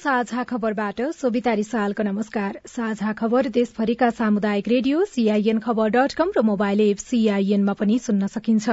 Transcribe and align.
साझा 0.00 0.42
खबरबाट 0.42 1.00
सोभिता 1.12 1.52
रिसालको 1.54 2.02
नमस्कार। 2.02 2.58
साझा 2.66 3.12
खबर 3.12 3.48
देशभरिका 3.48 4.08
सामुदायिक 4.10 4.68
रेडियो 4.68 5.04
सीआईएन 5.06 5.58
खबर 5.58 5.90
र 6.36 6.42
मोबाइल 6.42 6.80
एप 6.80 6.96
सीआईएनमा 6.98 7.72
पनि 7.72 7.98
सुन्न 7.98 8.26
सकिन्छ। 8.26 8.68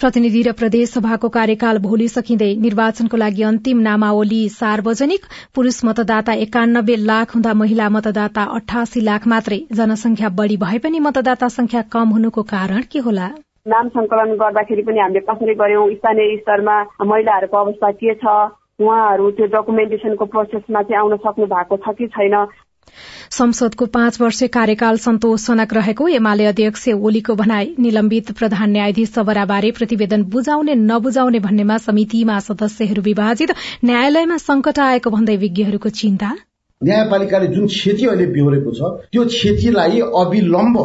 प्रतिनिधि 0.00 0.42
र 0.42 0.52
प्रदेशसभाको 0.52 1.28
कार्यकाल 1.28 1.78
भोलि 1.78 2.08
सकिँदै 2.08 2.54
निर्वाचनको 2.58 3.16
लागि 3.16 3.42
अन्तिम 3.42 3.80
नामावली 3.80 4.42
सार्वजनिक। 4.50 5.26
पुरूष 5.54 5.80
मतदाता 5.84 6.32
एकानब्बे 6.44 6.96
लाख 7.02 7.34
हुँदा 7.34 7.54
महिला 7.54 7.88
मतदाता 7.88 8.44
अठासी 8.58 9.00
लाख 9.00 9.26
मात्रै। 9.26 9.60
जनसंख्या 9.72 10.28
बढ़ी 10.38 10.56
भए 10.62 10.78
पनि 10.78 11.02
मतदाता 11.08 11.48
संख्या 11.56 11.82
कम 11.96 12.16
हुनुको 12.18 12.42
कारण 12.54 12.88
के 12.92 13.04
होला? 13.08 13.28
नाम 13.66 13.88
संकलन 13.88 14.34
गर्दाखेरि 14.40 14.82
पनि 14.82 15.00
हामीले 15.00 15.20
कसरी 15.20 15.54
गर्यौं 15.54 15.88
स्थानीय 15.94 16.36
स्तरमा 16.36 16.74
महिलाहरूको 17.04 17.56
अवस्था 17.56 17.90
के 18.02 18.14
छ 18.14 18.34
उहाँहरू 18.80 19.30
त्यो 19.30 19.46
डकुमेन्टेसनको 19.54 20.24
प्रोसेसमा 20.24 20.82
चाहिँ 20.82 21.00
आउन 21.00 21.16
सक्नु 21.16 21.46
भएको 21.46 21.76
छ 21.76 21.94
कि 21.98 22.06
छैन? 22.06 22.36
संसदको 23.30 23.86
पाँच 23.86 24.20
वर्ष 24.20 24.42
कार्यकाल 24.56 24.96
सन्तोषजनक 25.04 25.74
रहेको 25.74 26.08
एमाले 26.18 26.46
अध्यक्ष 26.46 26.88
ओलीको 26.88 27.34
भनाई 27.34 27.74
निलम्बित 27.78 28.30
प्रधान 28.38 28.70
न्यायाधीश 28.70 29.10
सबराबारे 29.10 29.70
प्रतिवेदन 29.78 30.22
बुझाउने 30.34 30.74
नबुझाउने 30.82 31.40
भन्नेमा 31.48 31.78
समितिमा 31.86 32.38
सदस्यहरू 32.38 33.02
विभाजित 33.02 33.54
न्यायालयमा 33.84 34.36
संकट 34.44 34.78
आएको 34.78 35.10
भन्दै 35.10 35.36
विज्ञहरूको 35.36 35.88
चिन्ता? 36.02 36.30
न्यायपालिकाले 36.80 37.46
जुन 37.56 37.66
क्षति 37.66 38.06
अहिले 38.06 38.26
बिहोरेको 38.32 38.78
छ 38.78 38.94
त्यो 39.12 39.24
क्षतिलाई 39.34 40.00
अविलम्ब 40.22 40.78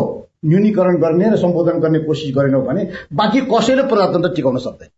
न्यूनीकरण 0.43 0.95
गर्ने 0.97 1.29
र 1.29 1.37
सम्बोधन 1.37 1.79
गर्ने 1.79 1.99
कोसिस 2.01 2.33
गरेनौ 2.35 2.61
भने 2.61 2.83
बाँकी 3.13 3.41
कसैले 3.47 3.83
प्रजातन्त्र 3.87 4.33
टिकाउन 4.35 4.57
सक्दैन। 4.57 4.89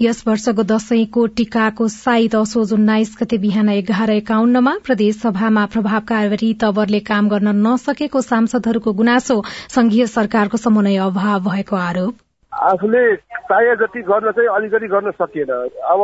यस 0.00 0.22
वर्षको 0.26 0.62
दशैंको 0.64 1.26
टीकाको 1.36 1.88
साइत 1.88 2.34
असोज 2.34 2.72
उन्नाइस 2.72 3.16
गते 3.20 3.38
बिहान 3.38 3.68
एघार 3.70 4.10
एकाउन्नमा 4.10 4.76
प्रदेशसभामा 4.84 5.64
प्रभावकारी 5.72 6.52
तवरले 6.60 7.00
काम 7.06 7.28
गर्न 7.28 7.56
नसकेको 7.66 8.20
सांसदहरूको 8.24 8.92
गुनासो 8.92 9.42
संघीय 9.74 10.06
सरकारको 10.08 10.56
समन्वय 10.58 10.96
अभाव 11.06 11.50
भएको 11.50 11.76
आरोप। 11.76 12.14
आफूले 12.62 13.16
चाहे 13.16 13.76
जति 13.76 14.00
गर्न 14.02 14.30
चाहिँ 14.30 14.48
अलिकति 14.48 14.86
गर्न 14.86 15.10
सकिएन। 15.10 15.50
अब 15.84 16.00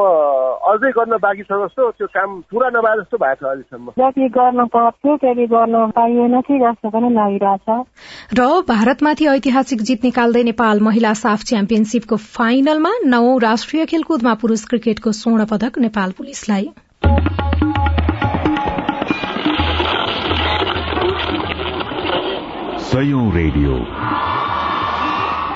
अझै 0.68 0.90
गर्न 0.90 1.16
बाँकी 1.22 1.42
छ 1.42 1.46
जस्तो 1.52 1.90
त्यो 1.90 2.06
काम 2.06 2.40
पुरा 2.40 2.68
नभए 2.68 3.00
जस्तो 3.00 3.16
भएको 3.16 3.46
छ 3.46 3.48
अहिलेसम्म। 3.48 3.90
जति 3.98 4.28
गर्न 4.28 4.66
पर्थ्यो 4.66 5.16
त्यति 5.16 5.46
गर्न 5.46 5.90
पाइएन। 5.90 6.40
कि 6.40 6.58
जस्तो 6.58 6.90
पनि 6.90 7.08
लागिरहेछ 7.10 7.84
र 8.38 8.42
भारतमाथि 8.68 9.26
ऐतिहासिक 9.26 9.80
जित 9.80 10.04
निकाल्दै 10.04 10.42
नेपाल 10.42 10.80
महिला 10.80 11.12
साफ 11.12 11.38
च्याम्पियनशीपको 11.38 12.16
फाइनलमा 12.16 12.90
नौ 13.04 13.38
राष्ट्रिय 13.38 13.86
खेलकुदमा 13.86 14.34
पुरूष 14.34 14.64
क्रिकेटको 14.64 15.12
स्वर्ण 15.12 15.44
पदक 15.44 15.78
नेपाल 15.78 16.10
पुलिसलाई। 16.10 16.72
रेडियो। 23.34 24.31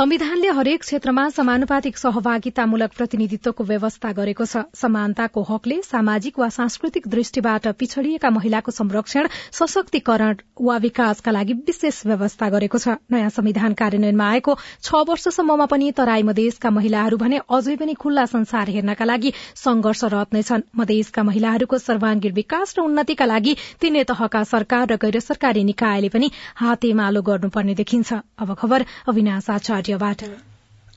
संविधानले 0.00 0.48
हरेक 0.48 0.80
क्षेत्रमा 0.80 1.28
समानुपातिक 1.28 1.96
सहभागितामूलक 1.98 2.92
प्रतिनिधित्वको 2.96 3.64
व्यवस्था 3.64 4.12
गरेको 4.16 4.44
छ। 4.44 4.62
समानताको 4.72 5.40
हकले 5.44 5.76
सामाजिक 5.84 6.38
वा 6.38 6.48
सांस्कृतिक 6.48 7.08
दृष्टिबाट 7.08 7.66
पिछड़िएका 7.76 8.30
महिलाको 8.30 8.72
संरक्षण 8.72 9.28
सशक्तिकरण 9.52 10.36
वा 10.60 10.76
विकासका 10.76 11.30
लागि 11.30 11.52
विशेष 11.68 12.00
व्यवस्था 12.06 12.48
गरेको 12.48 12.78
छ। 12.78 12.96
नयाँ 13.12 13.28
संविधान 13.28 13.74
कार्यान्वयनमा 13.76 14.28
आएको 14.30 14.54
छ 14.80 15.02
वर्षसम्ममा 15.10 15.66
पनि 15.68 15.90
तराई 15.92 16.22
मधेसका 16.22 16.70
महिलाहरू 16.70 17.16
भने 17.20 17.40
अझै 17.50 17.76
पनि 17.76 17.94
खुल्ला 18.00 18.24
संसार 18.32 18.68
हेर्नका 18.70 19.04
लागि 19.04 19.32
संघर्षरत 19.56 20.32
नै 20.32 20.42
छन्। 20.42 20.64
मधेसका 20.80 21.22
महिलाहरूको 21.22 21.78
सर्वाङ्गीण 21.78 22.32
विकास 22.40 22.74
र 22.78 22.86
उन्नतिका 22.88 23.28
लागि 23.34 23.56
तिनै 23.76 24.08
तहका 24.08 24.44
सरकार 24.48 24.88
र 24.88 24.96
गैर 24.96 25.20
सरकारी 25.20 25.68
निकायले 25.68 26.08
पनि 26.08 26.32
हातेमालो 26.56 27.22
गर्नुपर्ने 27.22 27.74
देखिन्छ। 27.84 28.24
अब 28.40 28.56
खबर 28.56 28.88
अविनाश 29.08 29.50
आचार्य। 29.50 29.88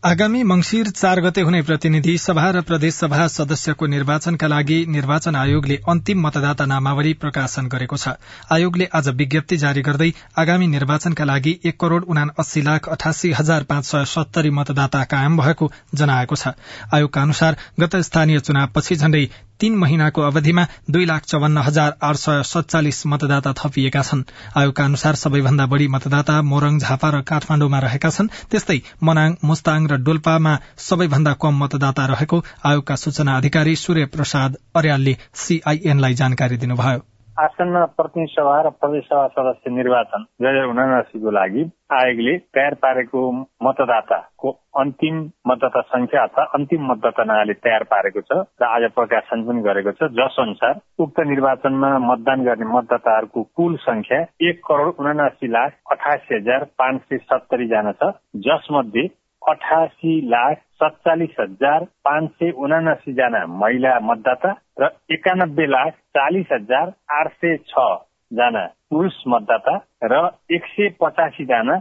आगामी 0.04 0.44
मंगिर 0.44 0.90
चार 0.90 1.22
गते 1.22 1.42
हुने 1.42 1.62
प्रतिनिधि 1.62 2.18
सभा 2.18 2.50
र 2.52 2.62
प्रदेश 2.62 2.94
सभा 2.94 3.28
सदस्यको 3.28 3.86
निर्वाचनका 3.88 4.48
लागि 4.48 4.86
निर्वाचन 4.90 5.36
आयोगले 5.36 5.76
अन्तिम 5.90 6.28
मतदाता 6.28 6.66
नामावली 6.66 7.14
प्रकाशन 7.14 7.68
गरेको 7.68 7.98
छ। 7.98 8.08
आयोगले 8.52 8.86
आज 8.94 9.10
विज्ञप्ति 9.10 9.58
जारी 9.58 9.82
गर्दै 9.82 10.12
आगामी 10.38 10.68
निर्वाचनका 10.68 11.24
लागि 11.24 11.60
एक 11.66 11.80
करोड़ 11.80 12.04
उना 12.04 12.28
अस्सी 12.40 12.62
लाख 12.62 12.90
अठासी 12.90 13.32
हजार 13.32 13.64
पाँच 13.64 13.86
सय 13.86 14.06
सत्तरी 14.06 14.50
मतदाता 14.50 15.04
कायम 15.04 15.38
भएको 15.38 15.72
जनाएको 15.96 16.36
छ। 16.36 16.48
आयोगका 16.94 17.22
अनुसार 17.22 17.58
गत 17.80 17.96
स्थानीय 17.96 18.40
चुनावपछि 18.40 18.96
झण्डै 18.96 19.26
तीन 19.60 19.76
महिनाको 19.76 20.22
अवधिमा 20.22 20.66
दुई 20.90 21.06
लाख 21.06 21.26
चौवन्न 21.26 21.58
हजार 21.58 21.96
आठ 22.04 22.16
सय 22.16 22.44
सत्तालिस 22.44 23.06
मतदाता 23.08 23.54
थपिएका 23.54 24.02
छन्। 24.02 24.24
आयोगका 24.58 24.86
अनुसार 24.86 25.16
सबैभन्दा 25.16 25.66
बढ़ी 25.66 25.88
मतदाता 25.88 26.42
मोरङ 26.42 26.80
झापा 26.80 27.10
र 27.10 27.22
काठमाण्डुमा 27.22 27.80
रहेका 27.80 28.10
छन्। 28.10 28.32
त्यस्तै 28.52 28.80
मनाङ 29.04 29.36
मुस्ताङ 29.44 29.88
र 29.88 29.98
डोल्पामा 30.04 30.58
सबैभन्दा 30.80 31.34
कम 31.42 31.64
मतदाता 31.64 32.06
रहेको 32.06 32.44
आयोगका 32.66 32.96
सूचना 32.96 33.38
अधिकारी 33.38 33.76
सूर्य 33.76 34.06
प्रसाद 34.06 34.58
अर्यालले 34.76 35.18
सीआईएनलाई 35.36 36.14
जानकारी 36.14 36.58
दिनुभयो। 36.58 37.13
आसन्न 37.40 37.86
प्रतिनिधि 37.98 38.32
सभा 38.32 38.60
र 38.62 38.70
प्रदेश 38.78 39.04
सभा 39.04 39.28
सदस्य 39.28 39.70
निर्वाचन। 39.74 40.24
दुई 40.42 40.48
हजार 40.48 40.66
उनासीको 40.70 41.32
लागि 41.32 41.64
आयोगले 41.94 42.38
तयार 42.54 42.74
पारेको 42.84 43.22
मतदाताको 43.64 44.50
अन्तिम 44.80 45.18
मतदाता 45.48 45.82
संख्या 45.82 46.24
अथवा 46.24 46.44
अन्तिम 46.56 46.86
मतदाता 46.92 47.24
नाले 47.24 47.54
तयार 47.58 47.84
पारेको 47.90 48.22
छ 48.22 48.38
र 48.62 48.66
आज 48.66 48.90
प्रकाशन 48.94 49.44
पनि 49.48 49.62
गरेको 49.66 49.92
छ। 49.98 50.12
जस 50.14 50.38
अनुसार 50.46 50.80
उक्त 51.00 51.20
निर्वाचनमा 51.34 51.90
मतदान 52.06 52.44
गर्ने 52.46 52.70
मतदाताहरूको 52.76 53.44
कुल 53.58 53.76
संख्या 53.82 54.22
एक 54.50 54.62
करोड़ 54.70 54.94
उनासी 55.02 55.48
लाख 55.48 55.82
अठासी 55.92 56.36
हजार 56.36 56.64
पाँच 56.78 57.02
सय 57.02 57.18
सत्तरी 57.26 57.68
जना 57.68 57.98
छ। 57.98 58.14
जसमध्ये 58.46 59.08
अठासी 59.42 60.14
लाख 60.30 60.62
सत्तालिस 60.84 61.36
हजार 61.40 61.84
पाँच 62.06 62.30
सय 62.32 62.52
उनासी 62.64 63.14
जना 63.14 63.46
महिला 63.60 64.00
मतदाता 64.04 64.52
र 64.82 64.90
एकानब्बे 65.12 65.66
लाख 65.68 65.94
चालिस 66.18 66.52
हजार 66.52 66.92
आठ 67.18 67.32
सय 67.36 67.58
छ 67.68 67.86
जना 68.32 68.66
पुरुष 68.90 69.18
मतदाता 69.28 69.76
र 70.04 70.20
एक 70.52 70.66
सय 70.66 70.90
पचासी 71.02 71.46
जना 71.46 71.80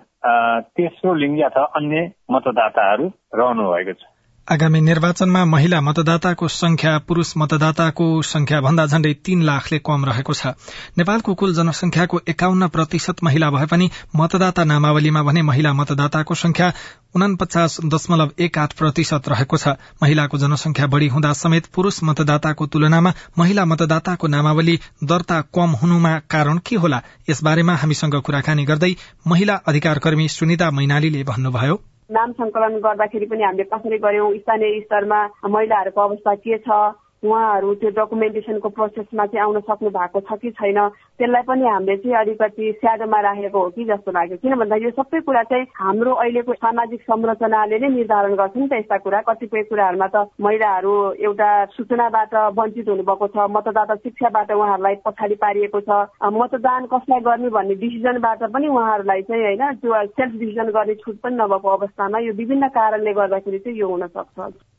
तेस्रो 0.78 1.14
लिङ्गी 1.14 1.42
अथवा 1.42 1.64
अन्य 1.76 2.10
मतदाताहरू 2.30 3.10
रहनु 3.34 3.70
भएको 3.72 3.92
छ। 3.92 4.11
आगामी 4.52 4.80
निर्वाचनमा 4.80 5.44
महिला 5.44 5.80
मतदाताको 5.80 6.46
संख्या 6.52 6.96
पुरूष 7.08 7.32
मतदाताको 7.36 8.06
संख्या 8.22 8.60
भन्दा 8.60 8.84
झण्डै 8.86 9.12
तीन 9.24 9.42
लाखले 9.42 9.78
कम 9.80 10.04
रहेको 10.04 10.32
छ। 10.32 10.52
नेपालको 10.98 11.34
कुल 11.34 11.54
जनसंख्याको 11.54 12.20
एकाउन्न 12.28 12.68
प्रतिशत 12.68 13.22
महिला 13.24 13.48
भए 13.50 13.66
पनि 13.66 13.88
मतदाता 14.16 14.64
नामावलीमा 14.64 15.22
भने 15.22 15.42
महिला 15.42 15.72
मतदाताको 15.72 16.34
संख्या 16.34 16.68
उनापचास 17.16 17.76
दशमलव 17.94 18.30
एक 18.38 18.58
आठ 18.58 18.72
प्रतिशत 18.76 19.28
रहेको 19.28 19.56
छ। 19.56 19.72
महिलाको 20.02 20.38
जनसंख्या 20.38 20.86
बढ़ी 20.86 21.08
हुँदा 21.08 21.32
समेत 21.32 21.70
पुरूष 21.74 22.02
मतदाताको 22.04 22.66
तुलनामा 22.66 23.12
महिला 23.38 23.64
मतदाताको 23.64 24.28
नामावली 24.28 24.76
दर्ता 25.04 25.40
कम 25.54 25.78
हुनुमा 25.80 26.12
कारण 26.28 26.60
के 26.66 26.76
होला? 26.76 27.00
यसबारेमा 27.30 27.74
हामीसँग 27.76 28.20
कुराकानी 28.20 28.64
गर्दै 28.64 28.92
महिला 29.26 29.56
अधिकार 29.66 29.98
कर्मी 29.98 30.28
सुनिता 30.28 30.70
मैनालीले 30.70 31.24
भन्नुभयो। 31.24 31.80
नाम 32.12 32.32
संकलन 32.32 32.74
गर्दाखेरि 32.78 33.26
पनि 33.26 33.42
हामीले 33.42 33.64
कसरी 33.64 33.98
गर्यौं 33.98 34.32
स्थानीय 34.38 34.80
स्तरमा 34.80 35.20
महिलाहरूको 35.48 36.00
अवस्था 36.00 36.34
के 36.44 36.58
छ? 36.58 36.80
उहाँहरू 37.22 37.74
त्यो 37.80 37.90
डकुमेन्टेसनको 37.96 38.68
प्रोसेसमा 38.68 39.26
चाहिँ 39.26 39.42
आउन 39.42 39.60
सक्नु 39.62 39.90
भएको 39.90 40.20
छ 40.20 40.38
कि 40.42 40.50
छैन 40.50 40.78
त्यसलाई 41.18 41.42
पनि 41.48 41.66
हामीले 41.66 41.96
चाहिँ 41.96 42.16
अलिकति 42.18 42.72
स्याडोमा 42.80 43.20
राखेको 43.20 43.58
हो 43.62 43.68
कि 43.70 43.84
जस्तो 43.84 44.10
लाग्यो। 44.12 44.36
किन 44.42 44.54
भन्दा 44.58 44.76
यो 44.82 44.90
सबै 44.90 45.20
कुरा 45.22 45.42
चाहिँ 45.50 45.66
हाम्रो 45.78 46.12
अहिलेको 46.22 46.52
सामाजिक 46.54 47.02
संरचनाले 47.02 47.78
नै 47.78 47.88
निर्धारण 47.88 48.34
गर्छ 48.34 48.56
नि 48.56 48.68
त 48.68 48.72
यस्ता 48.74 48.96
कुरा। 49.06 49.20
कतिपय 49.28 49.62
कुराहरूमा 49.70 50.08
त 50.14 50.26
महिलाहरू 50.42 50.94
एउटा 51.22 51.50
सूचनाबाट 51.76 52.34
वञ्चित 52.58 52.88
हुनुभएको 52.88 53.26
छ 53.28 53.46
मतदाता 53.54 53.94
शिक्षाबाट 54.02 54.50
उहाँहरूलाई 54.52 54.94
पछाडि 55.06 55.36
पारिएको 55.46 55.80
छ। 55.86 55.90
मतदान 56.26 56.86
कसलाई 56.90 57.20
गर्ने 57.22 57.48
भन्ने 57.54 57.74
डिसिजनबाट 57.86 58.42
पनि 58.50 58.68
उहाँहरूलाई 58.68 59.22
चाहिँ 59.30 59.44
होइन 59.44 59.78
त्यो 59.78 60.04
सेल्फ 60.18 60.34
डिसिजन 60.42 60.74
गर्ने 60.74 60.94
छुट 61.06 61.16
पनि 61.22 61.36
नभएको 61.36 61.68
अवस्थामा 61.78 62.18
यो 62.26 62.32
विभिन्न 62.34 62.68
कारणले 62.74 63.12
गर्दाखेरि 63.14 63.58
चाहिँ 63.58 63.78
यो 63.78 63.88
हुन 63.88 64.06
सक्छ। 64.10 64.71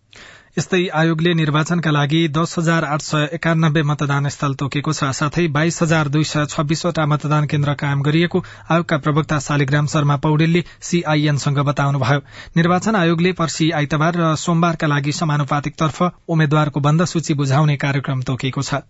यस्तै 0.58 0.80
आयोगले 0.98 1.32
निर्वाचनका 1.34 1.92
लागि 1.94 2.18
दस 2.34 2.52
हजार 2.58 2.86
आठ 2.88 3.02
सय 3.02 3.24
एकानब्बे 3.38 3.82
मतदान 3.92 4.30
स्थल 4.36 4.54
तोकेको 4.62 4.94
छ। 4.94 5.10
साथै 5.20 5.46
बाइस 5.56 5.82
हजार 5.82 6.12
दुई 6.16 6.28
सय 6.32 6.46
छब्बीसवटा 6.52 7.06
मतदान 7.14 7.50
केन्द्र 7.54 7.74
कायम 7.82 8.06
गरिएको 8.08 8.44
आयोगका 8.70 9.02
प्रवक्ता 9.08 9.40
शालिग्राम 9.48 9.92
शर्मा 9.94 10.22
पौडेलले 10.26 10.64
सीआईएनसँग 10.90 11.60
बताउनुभयो। 11.70 12.26
निर्वाचन 12.56 12.96
आयोगले 12.96 13.32
पर्सि 13.40 13.72
आइतबार 13.82 14.22
र 14.22 14.34
सोमबारका 14.40 14.88
लागि 14.88 15.20
समानुपातिक 15.20 15.84
तर्फ 15.84 16.02
उम्मेद्वारको 16.30 16.90
बन्द 16.90 17.06
सूची 17.12 17.34
बुझाउने 17.42 17.76
कार्यक्रम 17.82 18.22
तोकेको 18.30 18.62
छ। 18.64 18.86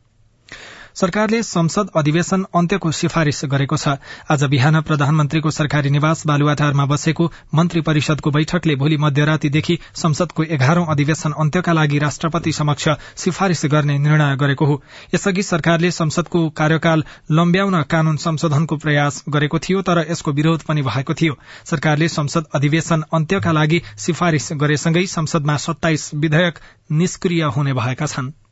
सरकारले 0.96 1.42
संसद 1.44 1.90
अधिवेशन 1.96 2.44
अन्त्यको 2.56 2.92
सिफारिश 2.92 3.42
गरेको 3.46 3.78
छ। 3.78 3.94
आज 4.30 4.44
बिहान 4.46 4.80
प्रधानमन्त्रीको 4.82 5.52
सरकारी 5.52 5.90
निवास 5.90 6.26
बालुवाटारमा 6.28 6.86
बसेको 6.86 7.26
मन्त्री 7.56 7.82
परिषदको 7.82 8.32
बैठकले 8.32 8.76
भोलि 8.76 8.98
मध्यरातीदेखि 8.98 9.78
संसदको 9.96 10.44
एघारौं 10.50 10.86
अधिवेशन 10.86 11.32
अन्त्यका 11.38 11.74
लागि 11.74 12.00
राष्ट्रपति 12.00 12.52
समक्ष 12.52 12.90
सिफारिश 13.18 13.66
गर्ने 13.66 13.98
निर्णय 13.98 14.36
गरेको 14.36 14.66
हो। 14.66 14.82
यसअघि 15.16 15.44
सरकारले 15.44 15.92
संसदको 15.92 16.48
कार्यकाल 16.52 17.04
लम्ब्याउन 17.32 17.82
कानून 17.90 18.18
संशोधनको 18.18 18.78
प्रयास 18.78 19.24
गरेको 19.30 19.60
थियो 19.60 19.82
तर 19.82 20.06
यसको 20.12 20.32
विरोध 20.32 20.62
पनि 20.62 20.82
भएको 20.84 21.14
थियो। 21.14 21.38
सरकारले 21.66 22.08
संसद 22.10 22.54
अधिवेशन 22.56 23.04
अन्त्यका 23.14 23.52
लागि 23.52 23.82
सिफारिश 23.98 24.52
गरेसँगै 24.62 25.06
संसदमा 25.10 25.58
सत्ताइस 25.58 26.10
विधेयक 26.16 26.60
निष्क्रिय 26.92 27.44
हुने 27.50 27.74
भएका 27.74 28.06
छनृ। 28.06 28.43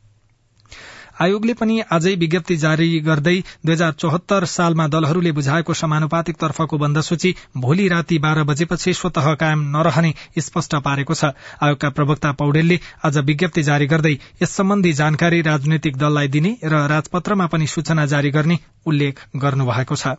आयोगले 1.20 1.54
पनि 1.54 1.80
आजै 1.92 2.14
विज्ञप्ति 2.16 2.56
जारी 2.56 2.88
गर्दै 3.00 3.34
दुई 3.66 3.72
हजार 3.72 3.92
चौहत्तर 3.94 4.44
सालमा 4.46 4.86
दलहरूले 4.88 5.32
बुझाएको 5.32 5.74
समानुपातिक 5.74 6.36
तर्फको 6.36 6.78
बन्द 6.78 7.00
सूची 7.00 7.34
भोलि 7.56 7.88
राति 7.88 8.18
बाह्र 8.18 8.44
बजेपछि 8.44 8.92
स्वत 8.94 9.18
कायम 9.40 9.60
नरहने 9.76 10.14
स्पष्ट 10.38 10.74
पारेको 10.84 11.14
छ। 11.14 11.32
आयोगका 11.62 11.90
प्रवक्ता 11.90 12.32
पौडेलले 12.32 12.80
आज 13.04 13.18
विज्ञप्ति 13.26 13.62
जारी 13.62 13.86
गर्दै 13.86 14.16
यस 14.42 14.56
सम्बन्धी 14.56 14.92
जानकारी 14.92 15.40
राजनैतिक 15.42 15.96
दललाई 15.96 16.28
दिने 16.28 16.56
र 16.64 16.86
राजपत्रमा 16.88 17.46
पनि 17.46 17.66
सूचना 17.66 18.06
जारी 18.06 18.30
गर्ने 18.30 18.58
उल्लेख 18.86 19.26
गर्नुभएको 19.36 19.96
छ। 19.96 20.16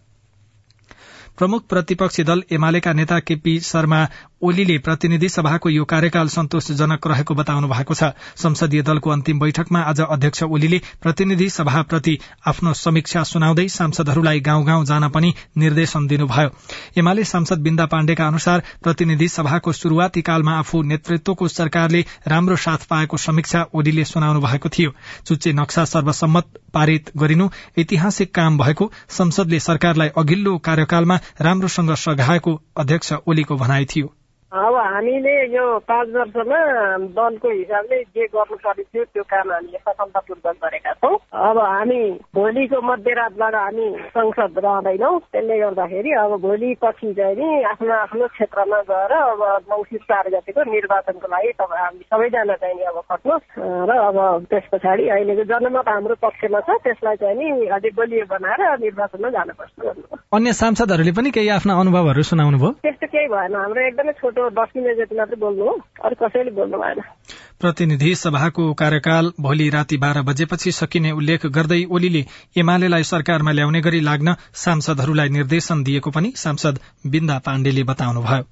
प्रमुख 1.37 1.63
प्रतिपक्षी 1.65 2.23
दल 2.23 2.43
एमालेका 2.51 2.91
नेता 2.93 3.19
केपी 3.19 3.59
शर्मा 3.59 3.99
ओलीले 4.43 4.77
प्रतिनिधि 4.77 5.27
सभाको 5.29 5.69
यो 5.69 5.83
कार्यकाल 5.85 6.27
सन्तोषजनक 6.27 7.07
रहेको 7.07 7.33
बताउनु 7.33 7.67
भएको 7.67 7.93
छ। 7.93 8.11
संसदीय 8.35 8.81
दलको 8.81 9.09
अन्तिम 9.09 9.39
बैठकमा 9.39 9.79
आज 9.81 10.01
अध्यक्ष 10.01 10.43
ओलीले 10.45 10.79
प्रतिनिधि 11.01 11.49
सभाप्रति 11.49 12.17
आफ्नो 12.47 12.73
समीक्षा 12.75 13.23
सुनाउँदै 13.23 13.67
सांसदहरूलाई 13.67 14.39
गाउँ 14.39 14.65
गाउँ 14.65 14.85
जान 14.85 15.07
पनि 15.09 15.33
निर्देशन 15.57 16.07
दिनुभयो। 16.07 16.49
एमाले 16.97 17.23
सांसद 17.23 17.59
बिन्दा 17.59 17.85
पाण्डेका 17.85 18.27
अनुसार 18.27 18.63
प्रतिनिधि 18.83 19.27
सभाको 19.27 19.71
शुरूआती 19.73 20.21
कालमा 20.21 20.57
आफू 20.59 20.81
नेतृत्वको 20.83 21.47
सरकारले 21.49 22.03
राम्रो 22.27 22.55
साथ 22.55 22.87
पाएको 22.89 23.17
समीक्षा 23.17 23.65
ओलीले 23.73 24.05
सुनाउनु 24.05 24.41
भएको 24.41 24.69
थियो। 24.69 24.91
चुच्चे 25.25 25.53
नक्सा 25.53 25.85
सर्वसम्मत 25.85 26.49
पारित 26.73 27.11
गरिनु 27.17 27.47
ऐतिहासिक 27.79 28.33
काम 28.35 28.57
भएको 28.57 28.91
संसदले 29.09 29.59
सरकारलाई 29.59 30.09
अघिल्लो 30.17 30.57
कार्यकालमा 30.65 31.19
राम्रोसँग 31.41 31.93
सघाएको 31.95 32.59
अध्यक्ष 32.77 33.13
ओलीको 33.27 33.55
भनाई 33.55 33.85
थियो। 33.85 34.13
अब 34.53 34.75
हामीले 34.77 35.33
यो 35.50 35.65
पाँच 35.89 36.09
वर्षमा 36.13 36.57
दलको 37.17 37.50
हिसाबले 37.50 37.97
जे 38.13 38.25
गर्नुपर्ने 38.33 38.83
थियो 38.85 39.03
त्यो 39.03 39.23
काम 39.25 39.51
हामीले 39.51 39.77
सफलतापूर्वक 39.81 40.57
गरेका 40.61 40.91
छौँ। 40.94 41.17
अब 41.33 41.57
हामी 41.57 42.01
भोलिको 42.38 42.81
मध्यरातबाट 42.85 43.55
हामी 43.55 43.88
संसद 44.13 44.59
रहँदैनौँ। 44.61 45.19
त्यसले 45.33 45.57
गर्दाखेरि 45.57 46.11
अब 46.21 46.31
भोलि 46.45 46.69
पछि 46.85 47.13
चाहिँ 47.17 47.35
नि 47.35 47.63
आफ्नो 47.65 47.94
आफ्नो 47.97 48.27
क्षेत्रमा 48.29 48.79
गएर 48.94 49.13
अब 49.25 49.41
मङ्सिर 49.73 50.01
चार 50.05 50.29
गतिको 50.38 50.61
निर्वाचनको 50.69 51.27
लागि 51.33 51.51
तपाईँ 51.57 51.81
हामी 51.81 52.05
सबैजना 52.13 52.55
चाहिँ 52.61 52.75
नि 52.77 52.83
अब 52.94 53.01
खट्नुहोस्। 53.09 53.45
र 53.57 53.91
अब 54.05 54.45
त्यस 54.53 54.65
पछाडि 54.69 55.09
अहिलेको 55.17 55.44
जनमत 55.50 55.89
हाम्रो 55.89 56.15
पक्षमा 56.21 56.59
छ 56.61 56.77
त्यसलाई 56.85 57.15
चाहिँ 57.25 57.35
नि 57.41 57.67
अझै 57.73 57.89
बलियो 57.97 58.25
बनाएर 58.29 58.61
निर्वाचनमा 58.85 59.29
जानुपर्छ। 59.33 59.73
अन्य 60.33 60.53
सांसदहरूले 60.61 61.11
पनि 61.17 61.29
केही 61.33 61.50
आफ्ना 61.57 61.73
अनुभवहरू 61.81 62.21
सुनाउनु 62.29 62.57
भयो 62.61 62.71
त्यस्तो 62.85 63.07
केही 63.09 63.27
भएन। 63.33 63.55
हाम्रो 63.55 63.81
एकदमै 63.89 64.13
छोटो 64.21 64.42
मात्रै 64.43 65.35
बोल्नु 65.35 65.65
हो। 65.65 65.83
कसैले 66.03 66.51
बोल्नु 66.51 66.77
भएन। 66.77 67.01
प्रतिनिधि 67.61 68.15
सभाको 68.15 68.73
कार्यकाल 68.73 69.31
भोलि 69.39 69.69
राति 69.69 69.97
बाह्र 69.97 70.21
बजेपछि 70.21 70.71
सकिने 70.71 71.11
उल्लेख 71.11 71.45
गर्दै 71.45 71.85
ओलीले 71.91 72.25
एमालेलाई 72.57 73.03
सरकारमा 73.03 73.51
ल्याउने 73.51 73.81
गरी 73.81 73.99
लाग्न 73.99 74.35
सांसदहरूलाई 74.53 75.29
निर्देशन 75.29 75.83
दिएको 75.83 76.11
पनि 76.11 76.33
सांसद 76.35 76.79
बिन्दा 77.07 77.39
पाण्डेले 77.39 77.83
बताउनुभयो। 77.83 78.43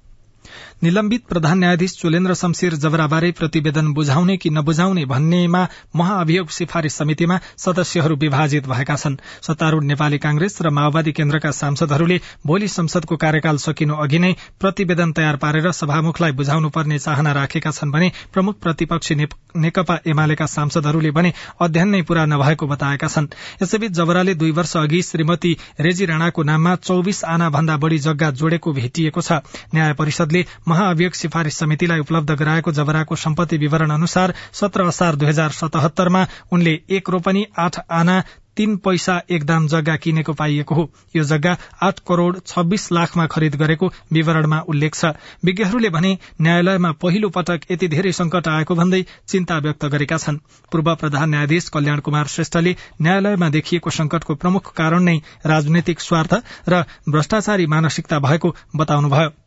निलम्बित 0.82 1.22
प्रधान 1.28 1.58
न्यायाधीश 1.58 1.92
चोलेन्द्र 1.96 2.34
शमशेर 2.34 2.74
जबराबारे 2.74 3.30
प्रतिवेदन 3.32 3.92
बुझाउने 3.94 4.36
कि 4.36 4.50
नबुझाउने 4.50 5.04
भन्नेमा 5.06 5.60
महाअभियोग 5.96 6.48
सिफारिश 6.50 6.92
समितिमा 6.92 7.38
सदस्यहरू 7.56 8.16
विभाजित 8.16 8.66
भएका 8.66 8.96
छन्। 8.96 9.16
सत्तारूढ़ 9.42 9.84
नेपाली 9.84 10.18
कांग्रेस 10.18 10.58
र 10.62 10.70
माओवादी 10.70 11.12
केन्द्रका 11.12 11.50
सांसदहरूले 11.52 12.18
भोलि 12.46 12.68
संसदको 12.68 13.16
कार्यकाल 13.16 13.56
सकिनु 13.62 13.94
अघि 13.96 14.18
नै 14.18 14.32
प्रतिवेदन 14.60 15.12
तयार 15.12 15.36
पारेर 15.36 15.70
सभामुखलाई 15.72 16.32
बुझाउनु 16.34 16.70
पर्ने 16.74 16.98
चाहना 16.98 17.32
राखेका 17.32 17.70
छन् 17.70 17.92
भने 17.92 18.10
प्रमुख 18.32 18.58
प्रतिपक्षी 18.58 19.14
नेकपा 19.14 19.98
एमालेका 20.06 20.46
सांसदहरूले 20.48 21.10
भने 21.12 21.32
अध्ययन 21.60 21.88
नै 21.88 22.02
पूरा 22.02 22.26
नभएको 22.26 22.66
बताएका 22.66 23.06
छन्। 23.06 23.30
यसैबीच 23.62 23.92
जबराले 23.92 24.34
दुई 24.34 24.50
वर्ष 24.50 24.76
अघि 24.78 25.02
श्रीमती 25.04 25.56
रेजी 25.80 26.06
राणाको 26.06 26.42
नाममा 26.42 26.74
चौविस 26.82 27.24
आना 27.28 27.50
भन्दा 27.50 27.76
बढ़ी 27.78 27.98
जग्गा 28.00 28.30
जोडेको 28.32 28.72
भेटिएको 28.72 29.20
छ। 29.20 29.32
न्याय 29.74 29.92
परिषदले 29.94 30.44
महाअभियोग 30.72 31.12
सिफारिश 31.14 31.56
समितिलाई 31.56 32.00
उपलब्ध 32.00 32.30
गराएको 32.34 32.72
जबराको 32.72 33.16
सम्पत्ति 33.18 33.56
विवरण 33.58 33.90
अनुसार 33.92 34.34
सत्र 34.60 34.86
असार 34.86 35.16
दुई 35.16 35.28
हजार 35.28 35.50
सतहत्तरमा 35.54 36.26
उनले 36.52 36.80
एक 36.90 37.10
रोपनी 37.10 37.46
आठ 37.58 37.84
आना 37.92 38.22
तीन 38.56 38.76
पैसा 38.76 39.14
एक 39.30 39.44
दाम 39.46 39.66
जग्गा 39.66 39.94
किनेको 39.96 40.32
पाइएको 40.32 40.74
हो। 40.74 40.82
यो 41.16 41.22
जग्गा 41.24 41.56
आठ 41.82 41.98
करोड़ 42.08 42.38
छब्बीस 42.46 42.86
लाखमा 42.92 43.26
खरिद 43.26 43.54
गरेको 43.56 43.90
विवरणमा 44.12 44.58
उल्लेख 44.68 44.94
छ। 44.94 45.12
विज्ञहरूले 45.44 45.90
भने 45.90 46.12
न्यायालयमा 46.40 46.90
पहिलो 47.00 47.28
पटक 47.28 47.60
यति 47.70 47.88
धेरै 47.88 48.12
संकट 48.12 48.48
आएको 48.48 48.74
भन्दै 48.74 49.02
चिन्ता 49.28 49.58
व्यक्त 49.58 49.84
गरेका 49.88 50.16
छन्। 50.18 50.40
पूर्व 50.72 50.94
प्रधान 50.94 51.30
न्यायाधीश 51.30 51.68
कल्याण 51.68 52.00
कुमार 52.00 52.26
श्रेष्ठले 52.28 52.76
न्यायालयमा 53.02 53.48
देखिएको 53.48 53.90
संकटको 53.90 54.34
प्रमुख 54.36 54.72
कारण 54.74 55.02
नै 55.02 55.16
राजनैतिक 55.46 56.00
स्वार्थ 56.00 56.42
र 56.68 56.84
भ्रष्टाचारी 57.08 57.66
मानसिकता 57.66 58.18
भएको 58.18 58.56
बताउनुभयो। 58.76 59.41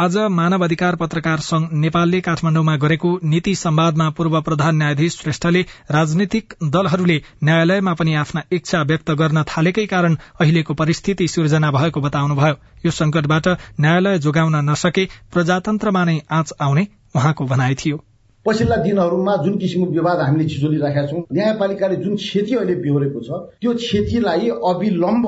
आज 0.00 0.16
मानव 0.30 0.62
अधिकार 0.64 0.94
पत्रकार 0.96 1.38
संघ 1.38 1.66
नेपालले 1.72 2.20
काठमाण्डुमा 2.20 2.76
गरेको 2.76 3.08
नीति 3.24 3.54
सम्वादमा 3.54 4.08
पूर्व 4.10 4.40
प्रधान 4.40 4.76
न्यायाधीश 4.76 5.16
श्रेष्ठले 5.16 5.60
राजनीतिक 5.90 6.54
दलहरूले 6.64 7.16
न्यायालयमा 7.44 7.92
पनि 7.94 8.14
आफ्ना 8.14 8.42
इच्छा 8.52 8.82
व्यक्त 8.82 9.10
गर्न 9.20 9.42
थालेकै 9.42 9.84
कारण 9.86 10.16
अहिलेको 10.40 10.74
परिस्थिति 10.74 11.28
सिर्जना 11.28 11.70
भएको 11.70 12.00
बताउनुभयो। 12.00 12.54
यो 12.86 12.90
संकटबाट 12.92 13.48
न्यायालय 13.80 14.18
जोगाउन 14.18 14.56
नसके 14.70 15.04
प्रजातन्त्रमा 15.32 16.04
नै 16.04 16.18
आँच 16.30 16.54
आउने 16.60 16.86
उहाँको 17.16 17.44
भनाइ 17.44 17.74
थियो। 17.74 18.02
पछिल्ला 18.46 18.76
दिनहरूमा 18.82 19.36
जुन 19.44 19.58
किसिमको 19.58 19.92
विवाद 19.92 20.20
हामीले 20.20 20.48
छिचोलिराखेका 20.48 21.06
छौँ 21.06 21.24
न्यायपालिकाले 21.32 21.96
जुन 22.02 22.16
क्षति 22.16 22.54
अहिले 22.54 22.82
बिहोरेको 22.82 23.20
छ 23.20 23.44
त्यो 23.60 23.74
क्षतिलाई 23.76 24.48
अविलम्ब 24.66 25.26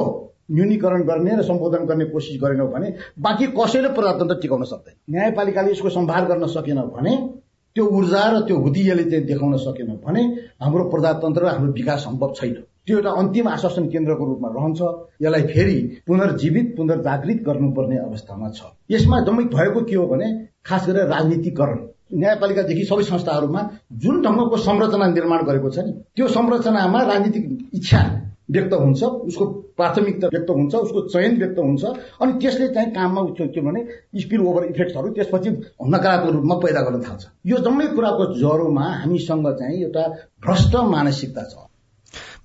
न्यूनीकरण 0.52 1.02
गर्ने 1.02 1.36
र 1.36 1.42
सम्बोधन 1.42 1.84
गर्ने 1.86 2.04
कोसिस 2.04 2.40
गरेनौँ 2.42 2.68
भने 2.72 2.88
बाँकी 3.18 3.46
कसैले 3.58 3.88
प्रजातन्त्र 3.88 4.36
टिकाउन 4.42 4.64
सक्दैन। 4.64 4.94
न्यायपालिकाले 5.10 5.70
यसको 5.70 5.88
सम्भार 5.90 6.24
गर्न 6.24 6.46
सकेन 6.48 6.80
भने 6.96 7.16
त्यो 7.76 7.84
ऊर्जा 7.88 8.22
र 8.30 8.40
त्यो 8.46 8.56
हुदियाले 8.58 9.04
चाहिँ 9.04 9.24
देखाउन 9.26 9.56
सकेन 9.58 9.96
भने 10.04 10.22
हाम्रो 10.60 10.84
प्रजातन्त्र 10.90 11.42
र 11.42 11.48
हाम्रो 11.48 11.72
विकास 11.72 12.04
सम्भव 12.04 12.32
छैन। 12.36 12.54
त्यो 12.86 12.96
एउटा 12.96 13.10
अन्तिम 13.10 13.48
आश्वासन 13.48 13.86
केन्द्रको 13.88 14.24
रूपमा 14.24 14.48
रहन्छ। 14.48 14.80
यसलाई 15.22 15.42
फेरि 15.52 15.78
पुनर्जीवित 16.06 16.74
पुनर्जागृत 16.76 17.42
गर्नुपर्ने 17.46 17.96
अवस्थामा 17.98 18.48
छ। 18.50 18.60
यसमा 18.90 19.20
जम्मै 19.20 19.44
भएको 19.54 19.80
के 19.84 19.94
हो 19.94 20.06
भने 20.06 20.28
खास 20.66 20.86
गरेर 20.88 21.06
राजनीतिकरण। 21.08 21.78
न्यायपालिकादेखि 22.12 22.84
सबै 22.84 23.04
संस्थाहरूमा 23.04 23.60
जुन 24.02 24.20
ढङ्गको 24.22 24.56
संरचना 24.58 25.06
निर्माण 25.08 25.44
गरेको 25.46 25.70
छ 25.70 25.78
नि 25.78 25.92
त्यो 26.16 26.28
संरचनामा 26.28 27.02
राजनीतिक 27.02 27.44
इच्छा 27.74 28.00
व्यक्त 28.52 28.72
हुन्छ 28.74 29.02
उसको 29.02 29.44
प्राथमिकता 29.76 30.28
व्यक्त 30.28 30.50
हुन्छ 30.50 30.74
उसको 30.74 31.00
चयन 31.08 31.36
व्यक्त 31.38 31.58
हुन्छ 31.58 31.84
अनि 32.22 32.32
त्यसले 32.42 32.68
चाहिँ 32.68 32.90
काममा 32.92 33.22
के 33.40 33.60
भने 33.60 33.84
स्पिल 34.20 34.40
ओभर 34.42 34.64
इफेक्टहरू 34.64 35.08
त्यसपछि 35.08 35.50
नकारात्मक 35.88 36.32
रूपमा 36.32 36.54
पैदा 36.64 36.80
गर्न 36.80 37.02
थाल्छ। 37.02 37.26
यो 37.46 37.58
जम्मै 37.58 37.86
कुराको 37.96 38.32
जरोमा 38.34 38.86
हामीसँग 39.02 39.52
चाहिँ 39.60 39.82
एउटा 39.82 40.06
भ्रष्ट 40.46 40.76
मानसिकता 40.94 41.44
छ। 41.44 41.68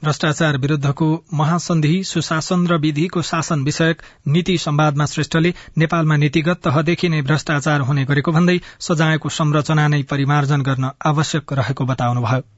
भ्रष्टाचार 0.04 0.58
विरूद्धको 0.58 1.06
महासन्धि 1.34 2.04
सुशासन 2.04 2.68
र 2.68 2.78
विधिको 2.78 3.22
शासन 3.22 3.64
विषयक 3.64 4.02
नीति 4.28 4.58
सम्वादमा 4.58 5.06
श्रेष्ठले 5.06 5.54
नेपालमा 5.78 6.16
नीतिगत 6.16 6.62
तहदेखि 6.64 7.10
नै 7.10 7.22
भ्रष्टाचार 7.22 7.82
हुने 7.82 8.06
गरेको 8.06 8.32
भन्दै 8.32 8.60
सजायको 8.80 9.30
संरचना 9.30 9.88
नै 9.88 10.02
परिमार्जन 10.04 10.62
गर्न 10.62 10.92
आवश्यक 11.06 11.54
रहेको 11.54 11.86
बताउनुभयो। 11.86 12.57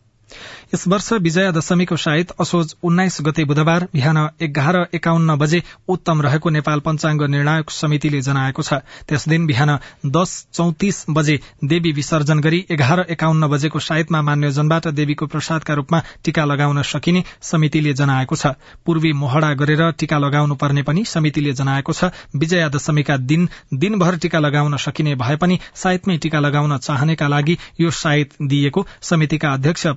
यस 0.73 0.87
वर्ष 0.87 1.11
विजया 1.21 1.51
दशमीको 1.51 1.95
सायद 1.97 2.31
असोज 2.39 2.73
उन्नाइस 2.83 3.17
गते 3.21 3.43
बुधबार 3.45 3.87
बिहान 3.93 4.17
एघार 4.41 4.77
एकाउन्न 4.93 5.35
बजे 5.35 5.61
उत्तम 5.87 6.21
रहेको 6.21 6.49
नेपाल 6.49 6.79
पञ्चाङ्ग 6.79 7.23
निर्णायक 7.29 7.71
समितिले 7.71 8.21
जनाएको 8.21 8.61
छ। 8.61 8.73
त्यस 9.07 9.27
दिन 9.29 9.45
बिहान 9.47 9.77
दस 10.07 10.31
चौतिस 10.53 11.03
बजे 11.09 11.39
देवी 11.65 11.91
विसर्जन 11.91 12.39
गरी 12.39 12.65
एघार 12.69 13.05
एकाउन्न 13.09 13.47
बजेको 13.47 13.79
सायदमा 13.79 14.21
मान्यजनबाट 14.21 14.87
देवीको 14.93 15.25
प्रसादका 15.27 15.73
रूपमा 15.73 16.01
टीका 16.23 16.45
लगाउन 16.45 16.81
सकिने 16.83 17.23
समितिले 17.41 17.93
जनाएको 17.93 18.35
छ। 18.35 18.53
पूर्वी 18.85 19.13
मोहडा 19.13 19.53
गरेर 19.55 19.83
टीका 19.99 20.17
लगाउनु 20.19 20.55
पर्ने 20.55 20.83
पनि 20.83 21.05
समितिले 21.05 21.53
जनाएको 21.53 21.93
छ। 21.93 22.11
विजया 22.35 22.69
दशमीका 22.69 23.17
दिन 23.25 23.47
दिनभर 23.73 24.17
टीका 24.17 24.39
लगाउन 24.39 24.77
सकिने 24.77 25.15
भए 25.15 25.35
पनि 25.35 25.59
सायदमै 25.75 26.17
टीका 26.17 26.39
लगाउन 26.39 26.77
चाहनेका 26.79 27.27
लागि 27.27 27.57
यो 27.81 27.91
सायद 27.95 28.37
दिइएको 28.43 28.85
समितिका 29.03 29.53
अध्यक्ष 29.53 29.87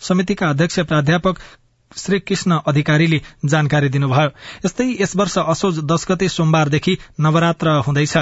समितिका 0.00 0.48
अध्यक्ष 0.48 0.78
प्राध्यापक 0.80 1.38
श्री 1.96 2.18
कृष्ण 2.20 2.58
अधिकारीले 2.66 3.20
जानकारी 3.44 3.88
दिनुभयो। 3.88 4.28
यस्तै 4.64 4.84
यस 5.00 5.16
वर्ष 5.16 5.38
असोज 5.38 5.80
दश 5.84 6.06
गते 6.10 6.28
सोमबारदेखि 6.28 6.96
नवरात्र 7.20 7.68
हुँदैछ। 7.86 8.16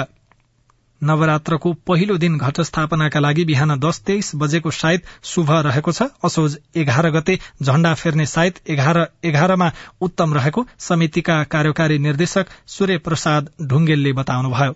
नवरात्रको 1.01 1.73
पहिलो 1.87 2.17
दिन 2.17 2.37
घट 2.37 2.61
स्थापनाका 2.61 3.19
लागि 3.19 3.45
बिहान 3.45 3.79
दस 3.79 3.99
तेइस 4.01 4.31
बजेको 4.35 4.71
सायद 4.71 5.01
शुभ 5.23 5.51
रहेको 5.51 5.91
छ। 5.91 6.09
असोज 6.23 6.57
एघार 6.75 7.09
गते 7.09 7.39
झण्डा 7.63 7.93
फेर्ने 7.93 8.25
सायद 8.25 8.59
एघार 8.67 8.97
एघारमा 9.23 9.71
उत्तम 10.01 10.33
रहेको 10.33 10.65
समितिका 10.79 11.43
कार्यकारी 11.43 11.97
निर्देशक 11.99 12.45
सूर्य 12.67 12.97
प्रसाद 12.97 13.49
ढुङ्गेलले 13.61 14.13
बताउनुभयो। 14.13 14.73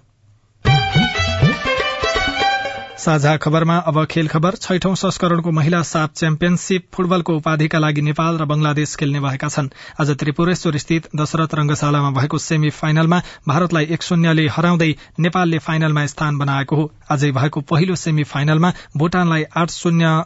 साझा 3.03 3.35
खबरमा 3.37 3.75
अब 3.77 3.97
खेल 4.05 4.27
खबर। 4.27 4.55
छैठौं 4.55 4.93
संस्करणको 4.95 5.51
महिला 5.51 5.81
साप 5.83 6.13
च्याम्पियनशीप 6.15 6.85
फुटबलको 6.93 7.35
उपाधिका 7.35 7.79
लागि 7.79 8.01
नेपाल 8.01 8.37
र 8.37 8.45
बंगलादेश 8.45 8.95
खेल्ने 8.95 9.19
भएका 9.19 9.47
छन्। 9.47 9.67
आज 10.01 10.11
त्रिपुरेश्वर 10.19 10.77
स्थित 10.77 11.09
दशरथ 11.15 11.55
रंगशालामा 11.55 12.11
भएको 12.11 12.37
सेमी 12.39 12.69
फाइनलमा 12.71 13.21
भारतलाई 13.47 13.85
एक 13.91 14.03
शून्यले 14.03 14.47
हराउँदै 14.47 14.91
नेपालले 15.19 15.59
फाइनलमा 15.59 16.05
स्थान 16.05 16.37
बनाएको 16.37 16.75
हो। 16.75 16.91
आजै 17.11 17.31
भएको 17.31 17.61
पहिलो 17.67 17.95
सेमी 17.95 18.23
फाइनलमा 18.23 18.71
भूटानलाई 18.97 19.43
आठ 19.55 19.69
शून्य 19.73 20.23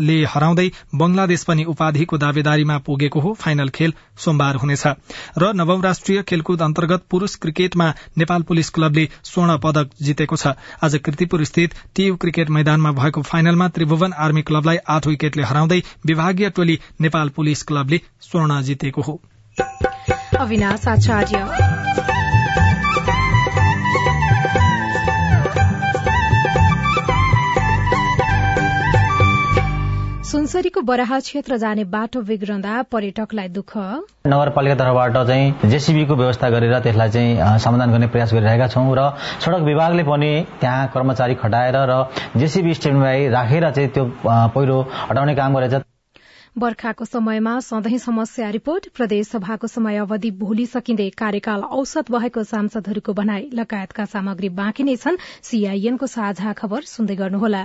ले 0.00 0.24
हराउँदै 0.24 0.70
बंगलादेश 0.94 1.44
पनि 1.44 1.64
उपाधिको 1.64 2.18
दावेदारीमा 2.18 2.78
पुगेको 2.78 3.20
हो। 3.20 3.32
फाइनल 3.34 3.68
खेल 3.68 3.92
सोमबार 4.18 4.56
हुनेछ। 4.56 4.86
र 5.38 5.52
नवौं 5.54 5.82
राष्ट्रिय 5.82 6.22
खेलकुद 6.22 6.62
अन्तर्गत 6.62 7.02
पुरूष 7.10 7.34
क्रिकेटमा 7.34 7.94
नेपाल 8.18 8.42
पुलिस 8.42 8.70
क्लबले 8.70 9.08
स्वर्ण 9.24 9.58
पदक 9.58 9.90
जितेको 10.02 10.36
छ। 10.36 10.46
आज 10.82 10.96
कृतिपुर 11.04 11.44
स्थित 11.44 11.74
टीयू 11.94 12.16
क्रिकेट 12.16 12.50
मैदानमा 12.50 12.92
भएको 12.92 13.22
फाइनलमा 13.22 13.68
त्रिभुवन 13.68 14.12
आर्मी 14.12 14.42
क्लबलाई 14.42 14.76
आठ 14.88 15.06
विकेटले 15.06 15.42
हराउँदै 15.42 15.82
विभागीय 16.06 16.50
टोली 16.50 16.78
नेपाल 17.00 17.28
पुलिस 17.28 17.62
क्लबले 17.62 18.00
स्वर्ण 18.20 18.62
जितेको 18.62 19.02
हो। 19.02 19.20
सुनसरीको 30.28 30.80
बराह 30.84 31.12
क्षेत्र 31.18 31.56
जाने 31.56 31.84
बाटो 31.88 32.20
बिग्रँदा 32.20 32.72
पर्यटकलाई 32.92 33.48
दुःख। 33.48 33.72
नगरपालिका 34.26 34.74
तर्फबाट 34.76 35.16
चाहिँ 35.28 35.70
जेसीबीको 35.70 36.14
व्यवस्था 36.16 36.50
गरेर 36.50 36.78
त्यसलाई 36.78 37.10
चाहिँ 37.10 37.58
समाधान 37.58 37.92
गर्ने 37.92 38.06
प्रयास 38.12 38.32
गरिरहेका 38.34 38.66
छौँ 38.68 38.92
र 38.98 39.06
सड़क 39.40 39.62
विभागले 39.64 40.04
पनि 40.04 40.30
त्यहाँ 40.60 40.90
कर्मचारी 40.94 41.34
खटाएर 41.34 41.76
र 41.88 41.96
जेसीबी 42.36 42.74
स्ट्यान्डबाई 42.74 43.28
राखेर 43.28 43.70
चाहिँ 43.70 43.88
त्यो 43.88 44.04
पहिरो 44.26 44.76
हटाउने 45.08 45.34
काम 45.34 45.56
गरेछ। 45.56 45.80
बर्खाको 46.58 47.04
समयमा 47.06 47.58
सधैँ 47.62 47.98
समस्या 47.98 48.50
रिपोर्ट 48.50 48.92
प्रदेश 48.92 49.28
सभाको 49.28 49.66
समय 49.66 49.96
अवधि 50.04 50.30
भोलि 50.36 50.66
सकिँदै 50.68 51.10
कार्यकाल 51.16 51.64
औसत 51.72 52.12
भएको 52.12 52.44
सांसदहरूको 52.44 53.12
भनाई 53.14 53.50
लगायतका 53.54 54.04
सामग्री 54.04 54.48
बाँकी 54.60 54.82
नै 54.84 54.96
छन्। 54.98 55.22
सीआईएनको 55.42 56.06
साझा 56.08 56.52
खबर 56.52 56.82
सुन्दै 56.84 57.16
गर्नुहोला। 57.16 57.64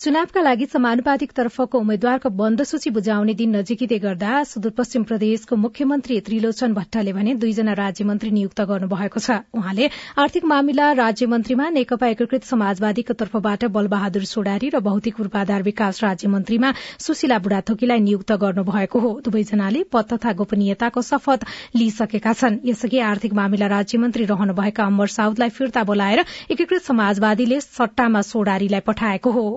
चुनावका 0.00 0.40
लागि 0.40 0.66
समानुपातिक 0.72 1.32
तर्फको 1.36 1.78
उम्मेद्वारको 1.78 2.30
बन्द 2.30 2.62
सूची 2.62 2.90
बुझाउने 2.96 3.32
दिन 3.34 3.56
नजिकिँदै 3.56 3.96
गर्दा 3.98 4.32
सुदूरपश्चिम 4.46 5.02
प्रदेशको 5.04 5.56
मुख्यमन्त्री 5.58 6.18
त्रिलोचन 6.26 6.74
भट्टले 6.74 7.12
भने 7.12 7.32
दुईजना 7.36 7.72
राज्य 7.80 8.04
मन्त्री 8.04 8.30
नियुक्त 8.30 8.60
गर्नुभएको 8.68 9.18
छ। 9.18 9.38
उहाँले 9.52 9.88
आर्थिक 10.16 10.44
मामिला 10.44 10.90
राज्य 11.00 11.26
मन्त्रीमा 11.26 11.66
नेकपा 11.70 12.06
एकीकृत 12.08 12.44
समाजवादीको 12.46 13.16
तर्फबाट 13.18 13.64
बलबहादुर 13.74 14.24
सोडारी 14.24 14.70
र 14.70 14.80
भौतिक 14.80 15.16
पूर्वाधार 15.16 15.62
विकास 15.62 16.02
राज्य 16.04 16.28
मन्त्रीमा 16.30 16.70
सुशीला 17.06 17.38
बुढाथोकीलाई 17.42 18.00
नियुक्त 18.00 18.32
गर्नुभएको 18.44 18.98
हो। 19.00 19.10
दुवैजनाले 19.20 19.82
पद 19.92 20.12
तथा 20.12 20.32
गोपनीयताको 20.42 21.02
शपथ 21.08 21.46
लिइसकेका 21.74 22.32
छन्। 22.34 22.60
यसअघि 22.70 23.02
आर्थिक 23.08 23.34
मामिला 23.34 23.72
राज्य 23.74 23.98
मन्त्री 23.98 24.30
रहनुभएका 24.30 24.86
अमर 24.86 25.10
साउदलाई 25.16 25.56
फिर्ता 25.58 25.84
बोलाएर 25.90 26.24
एकीकृत 26.50 26.86
समाजवादीले 26.86 27.60
सट्टामा 27.66 28.22
सोडारीलाई 28.30 28.86
पठाएको 28.86 29.32
हो। 29.32 29.48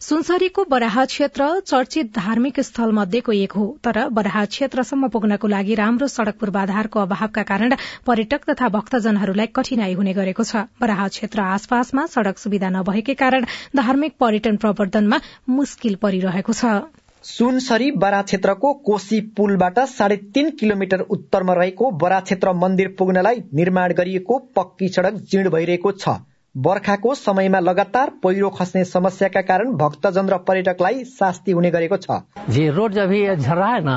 सुनसरीको 0.00 0.64
बराह 0.64 1.04
क्षेत्र 1.04 1.46
चर्चित 1.60 2.10
धार्मिक 2.14 2.58
स्थल 2.60 2.92
मध्येको 2.94 3.32
एक 3.34 3.52
हो 3.52 3.64
तर 3.84 3.98
बराह 4.08 4.44
क्षेत्रसम्म 4.46 5.08
पुग्नको 5.08 5.48
लागि 5.48 5.74
राम्रो 5.74 6.06
सड़क 6.08 6.36
पूर्वाधारको 6.40 7.00
अभावका 7.00 7.42
कारण 7.42 7.74
पर्यटक 8.06 8.44
तथा 8.50 8.68
भक्तजनहरूलाई 8.76 9.46
कठिनाई 9.56 9.94
हुने 9.94 10.12
गरेको 10.14 10.44
छ। 10.44 10.62
बराह 10.80 11.02
क्षेत्र 11.08 11.40
आसपासमा 11.48 12.06
सड़क 12.14 12.38
सुविधा 12.38 12.68
नभएकै 12.70 13.14
कारण 13.16 13.46
धार्मिक 13.76 14.14
पर्यटन 14.20 14.56
प्रवर्धनमा 14.56 15.20
मुस्किल 15.50 15.94
परिरहेको 15.98 16.52
छ। 16.52 16.78
सुनसरी 17.24 17.90
बरा 17.98 18.22
क्षेत्रको 18.22 18.72
कोशी 18.86 19.20
पुलबाट 19.36 19.84
साढे 19.90 20.22
तीन 20.32 20.50
किलोमिटर 20.56 21.06
उत्तरमा 21.10 21.54
रहेको 21.54 21.90
बरा 21.98 22.20
क्षेत्र 22.22 22.52
मन्दिर 22.56 22.94
पुग्नलाई 22.98 23.44
निर्माण 23.54 23.98
गरिएको 23.98 24.38
पक्की 24.56 24.88
सड़क 24.90 25.22
जीर्ण 25.26 25.50
भइरहेको 25.50 25.92
छ। 25.94 26.18
बर्खाको 26.58 27.14
समयमा 27.14 27.58
लगातार 27.60 28.10
पहिरो 28.22 28.48
खस्ने 28.50 28.84
समस्याका 28.84 29.40
कारण 29.42 29.72
भक्तजन 29.78 30.28
र 30.28 30.36
पर्यटकलाई 30.42 31.04
शास्ति 31.06 31.52
हुने 31.52 31.70
गरेको 31.70 31.96
छ। 31.96 32.18
जी 32.50 32.68
रोड 32.70 32.92
जब 32.92 33.12
झर 33.36 33.56
रहा 33.56 33.68
है 33.68 33.84
ना 33.84 33.96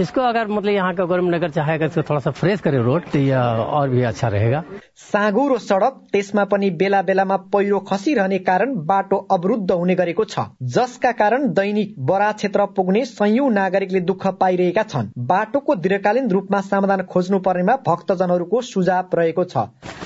इसको 0.00 0.20
अगर 0.22 0.48
मतलब 0.48 0.72
यहाँ 0.72 0.94
का 0.94 1.04
गवर्नमेंट 1.04 1.34
अगर 1.34 1.50
चाहेगा 1.50 1.86
इसको 1.86 2.02
थोड़ा 2.02 2.20
सा 2.20 2.30
फ्रेश 2.32 2.60
करे 2.60 2.82
रोड 2.82 3.02
तो 3.12 3.18
यह 3.18 3.38
और 3.38 3.88
भी 3.88 4.02
अच्छा 4.02 4.28
रहेगा। 4.28 4.62
साँगुरो 5.02 5.58
सड़क 5.60 6.00
त्यसमा 6.12 6.44
पनि 6.46 6.70
बेला 6.72 7.02
बेलामा 7.02 7.36
पहिरो 7.52 7.78
खसिरहने 7.82 8.38
कारण 8.40 8.74
बाटो 8.86 9.16
अवरुद्ध 9.30 9.70
हुने 9.70 9.94
गरेको 9.94 10.24
छ। 10.24 10.46
जसका 10.74 11.12
कारण 11.12 11.48
दैनिक 11.52 11.94
बरा 12.00 12.32
क्षेत्र 12.32 12.66
पुग्ने 12.76 13.04
सयौं 13.04 13.50
नागरिकले 13.52 14.00
दुःख 14.02 14.26
पाइरहेका 14.40 14.82
छन्। 14.84 15.10
बाटोको 15.28 15.74
दीर्घकालीन 15.76 16.30
रूपमा 16.30 16.60
समाधान 16.62 17.02
खोज्नु 17.06 17.38
पर्नेमा 17.40 17.76
भक्तजनहरूको 17.86 18.60
सुझाव 18.64 19.10
रहेको 19.14 19.44
छ। 19.44 19.56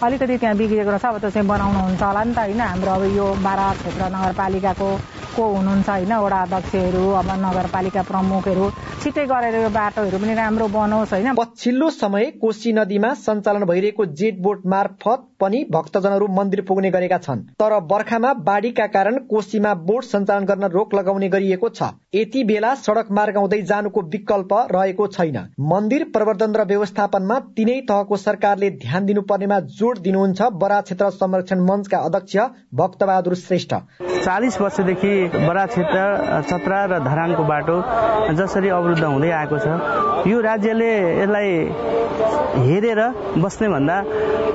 अलिकति 0.02 0.36
त्यहाँ 0.36 0.56
बिग्रिएको 0.56 0.90
रहेछ 0.90 1.04
अब 1.06 1.18
त्यो 1.18 1.30
चाहिँ 1.30 1.48
बनाउनुहुन्छ 1.88 2.02
होला 2.02 2.22
नि 2.24 2.34
त 2.34 2.38
होइन 2.40 2.60
हाम्रो 2.62 2.92
अब 2.92 3.04
यो 3.12 3.26
बारा 3.40 3.66
क्षेत्र 3.76 4.02
नगरपालिकाको 4.10 4.88
को 5.36 5.44
हुनुहुन्छ 5.46 5.88
होइन 5.88 6.12
वडा 6.16 6.40
अध्यक्षहरू 6.42 7.04
अब 7.12 7.30
नगरपालिका 7.44 8.02
प्रमुखहरू 8.02 8.70
छिट्टै 9.02 9.24
गरेर 9.26 9.54
यो 9.56 9.70
बाटोहरू 9.70 10.18
पनि 10.18 10.34
राम्रो 10.34 10.66
बनोस् 10.68 11.12
होइन। 11.12 11.34
पछिल्लो 11.36 11.90
समय 11.92 12.30
कोशी 12.42 12.72
नदीमा 12.72 13.12
सञ्चालन 13.16 13.64
भइरहेको 13.64 14.06
जेट 14.14 14.40
बोट 14.42 14.66
मार्फत 14.66 15.26
पनि 15.40 15.64
भक्तजनहरू 15.70 16.26
मन्दिर 16.30 16.60
पुग्ने 16.62 16.90
गरेका 16.90 17.18
छन्। 17.18 17.42
तर 17.60 17.78
बर्खामा 17.86 18.32
बाढ़ीका 18.42 18.86
कारण 18.88 19.18
कोशीमा 19.28 19.74
बोट 19.86 20.04
सञ्चालन 20.04 20.44
गर्न 20.46 20.64
रोक 20.70 20.94
लगाउने 20.94 21.28
गरिएको 21.28 21.68
छ। 21.70 21.90
यति 22.14 22.44
बेला 22.44 22.74
सड़क 22.76 23.10
मार्ग 23.10 23.36
हुँदै 23.36 23.60
जानुको 23.64 24.02
विकल्प 24.08 24.52
रहेको 24.72 25.06
छैन। 25.08 25.38
मन्दिर 25.66 26.04
प्रवर्धन 26.14 26.54
र 26.56 26.64
व्यवस्थापनमा 26.66 27.38
तीनै 27.56 27.80
तहको 27.88 28.16
सरकारले 28.18 28.70
ध्यान 28.78 29.06
दिनुपर्नेमा 29.06 29.60
जोड़ 29.76 29.96
दिनुहुन्छ 29.98 30.42
बरा 30.56 30.80
क्षेत्र 30.80 31.10
संरक्षण 31.12 31.60
मञ्चका 31.62 31.98
अध्यक्ष 32.00 32.36
भक्तबहादुर 32.74 33.34
श्रेष्ठ। 33.36 33.74
चालिस 34.24 34.60
वर्षदेखि 34.60 35.25
बरा 35.28 35.64
क्षेत्र 35.66 36.42
चत्रा 36.48 36.84
र 36.86 36.98
धरानको 37.04 37.42
बाटो 37.44 37.76
जसरी 38.34 38.68
अवरुद्ध 38.68 39.04
हुँदै 39.04 39.30
आएको 39.32 39.58
छ। 39.58 39.66
यो 40.26 40.40
राज्यले 40.42 40.90
यसलाई 41.22 41.50
हेरेर 42.66 43.00
बस्ने 43.38 43.68
भन्दा 43.68 43.96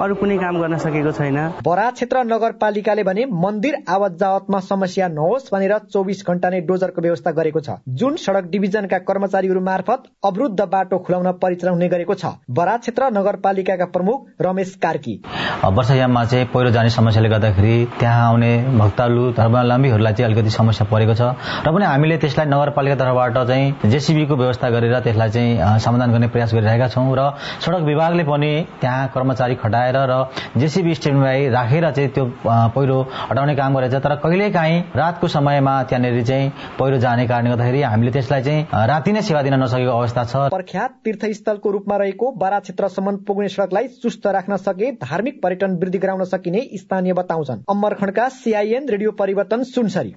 अरू 0.01 0.15
कुनै 0.15 0.37
काम 0.37 0.57
गर्न 0.59 0.77
सकेको 0.81 1.11
छैन। 1.13 1.37
बरा 1.61 1.89
क्षेत्र 1.91 2.23
नगरपालिकाले 2.25 3.03
भने 3.03 3.25
मन्दिर 3.29 3.75
आवत 3.87 4.17
जावतमा 4.19 4.59
समस्या 4.61 5.07
नहोस् 5.09 5.51
भनेर 5.53 5.77
चौबिस 5.93 6.25
घण्टा 6.27 6.49
नै 6.49 6.61
डोजरको 6.65 7.01
व्यवस्था 7.01 7.31
गरेको 7.31 7.59
छ। 7.59 7.77
जुन 7.93 8.15
सड़क 8.17 8.45
डिभिजनका 8.51 8.97
कर्मचारीहरू 9.05 9.61
मार्फत 9.61 10.09
अवरुद्ध 10.25 10.61
बाटो 10.63 10.97
खुलाउन 10.99 11.31
परिचालन 11.37 11.73
हुने 11.73 11.87
गरेको 11.89 12.13
छ। 12.15 12.33
बरा 12.49 12.77
क्षेत्र 12.77 13.09
नगरपालिकाका 13.13 13.85
प्रमुख 13.93 14.41
रमेश 14.41 14.75
कार्की। 14.81 15.15
वर्षायाममा 15.61 16.25
चाहिँ 16.25 16.45
पहिरो 16.53 16.69
जाने 16.71 16.89
समस्याले 16.89 17.29
गर्दाखेरि 17.29 17.75
त्यहाँ 17.99 18.27
आउने 18.27 18.51
भक्तालु 18.81 19.31
धर्मावलम्बीहरूलाई 19.33 20.13
चाहिँ 20.13 20.33
अलिकति 20.33 20.49
समस्या 20.61 20.85
परेको 20.85 21.13
छ। 21.17 21.33
र 21.65 21.67
पनि 21.73 21.85
हामीले 21.85 22.17
त्यसलाई 22.21 22.45
नगरपालिका 22.45 22.95
तर्फबाट 22.95 23.37
चाहिँ 23.49 23.89
जेसिबीको 23.89 24.35
व्यवस्था 24.37 24.69
गरेर 24.69 24.99
त्यसलाई 25.01 25.29
चाहिँ 25.29 25.79
समाधान 25.81 26.11
गर्ने 26.11 26.27
प्रयास 26.29 26.53
गरिरहेका 26.53 26.87
छौँ 26.87 27.09
र 27.17 27.21
सड़क 27.65 27.81
विभागले 27.81 28.23
पनि 28.23 28.51
त्यहाँ 28.81 29.07
कर्मचारी 29.13 29.55
खटाएर 29.57 29.97
र 29.97 30.13
जेसिबी 30.57 30.93
स्ट्यान्डबाई 30.95 31.49
राखेर 31.49 31.89
चाहिँ 31.91 32.09
त्यो 32.11 32.25
पहिरो 32.45 32.97
हटाउने 33.29 33.55
काम 33.55 33.75
गरेछ। 33.77 33.95
तर 34.01 34.15
कहिलेकाहीँ 34.21 34.77
रातको 34.95 35.27
समयमा 35.27 35.73
त्यहाँनिर 35.83 36.23
चाहिँ 36.23 36.51
पहिरो 36.79 36.97
जाने 36.99 37.25
कारणले 37.27 37.49
गर्दाखेरि 37.49 37.81
हामीले 37.81 38.11
त्यसलाई 38.11 38.41
चाहिँ 38.43 38.87
राति 38.87 39.11
नै 39.11 39.21
सेवा 39.21 39.41
दिन 39.41 39.53
नसकेको 39.63 39.91
अवस्था 39.91 40.23
छ। 40.23 40.35
प्रख्यात 40.51 40.91
तीर्थस्थलको 41.05 41.71
रूपमा 41.71 41.97
रहेको 41.97 42.31
बारा 42.37 42.59
क्षेत्रसम्म 42.61 43.15
पुग्ने 43.27 43.49
सड़कलाई 43.49 43.87
सुस्त 43.97 44.27
राख्न 44.29 44.57
सके 44.59 44.91
धार्मिक 45.01 45.41
पर्यटन 45.43 45.77
वृद्धि 45.81 45.97
गराउन 45.97 46.23
सकिने 46.25 46.61
स्थानीय 46.75 47.13
बताउँछन्। 47.13 47.63
अमरखण्डका 47.69 48.27
सीआईएन 48.31 48.89
रेडियो 48.89 49.11
परिवर्तन 49.13 49.63
सुनसरी। 49.65 50.13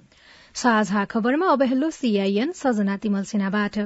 साझा 0.54 1.04
खबरमा 1.10 1.46
अब 1.48 1.62
हेलो 1.64 1.88
सीआईएन 1.92 2.50
सजना 2.54 2.96
तिमल 2.96 3.22
सिन्हाबाट 3.24 3.78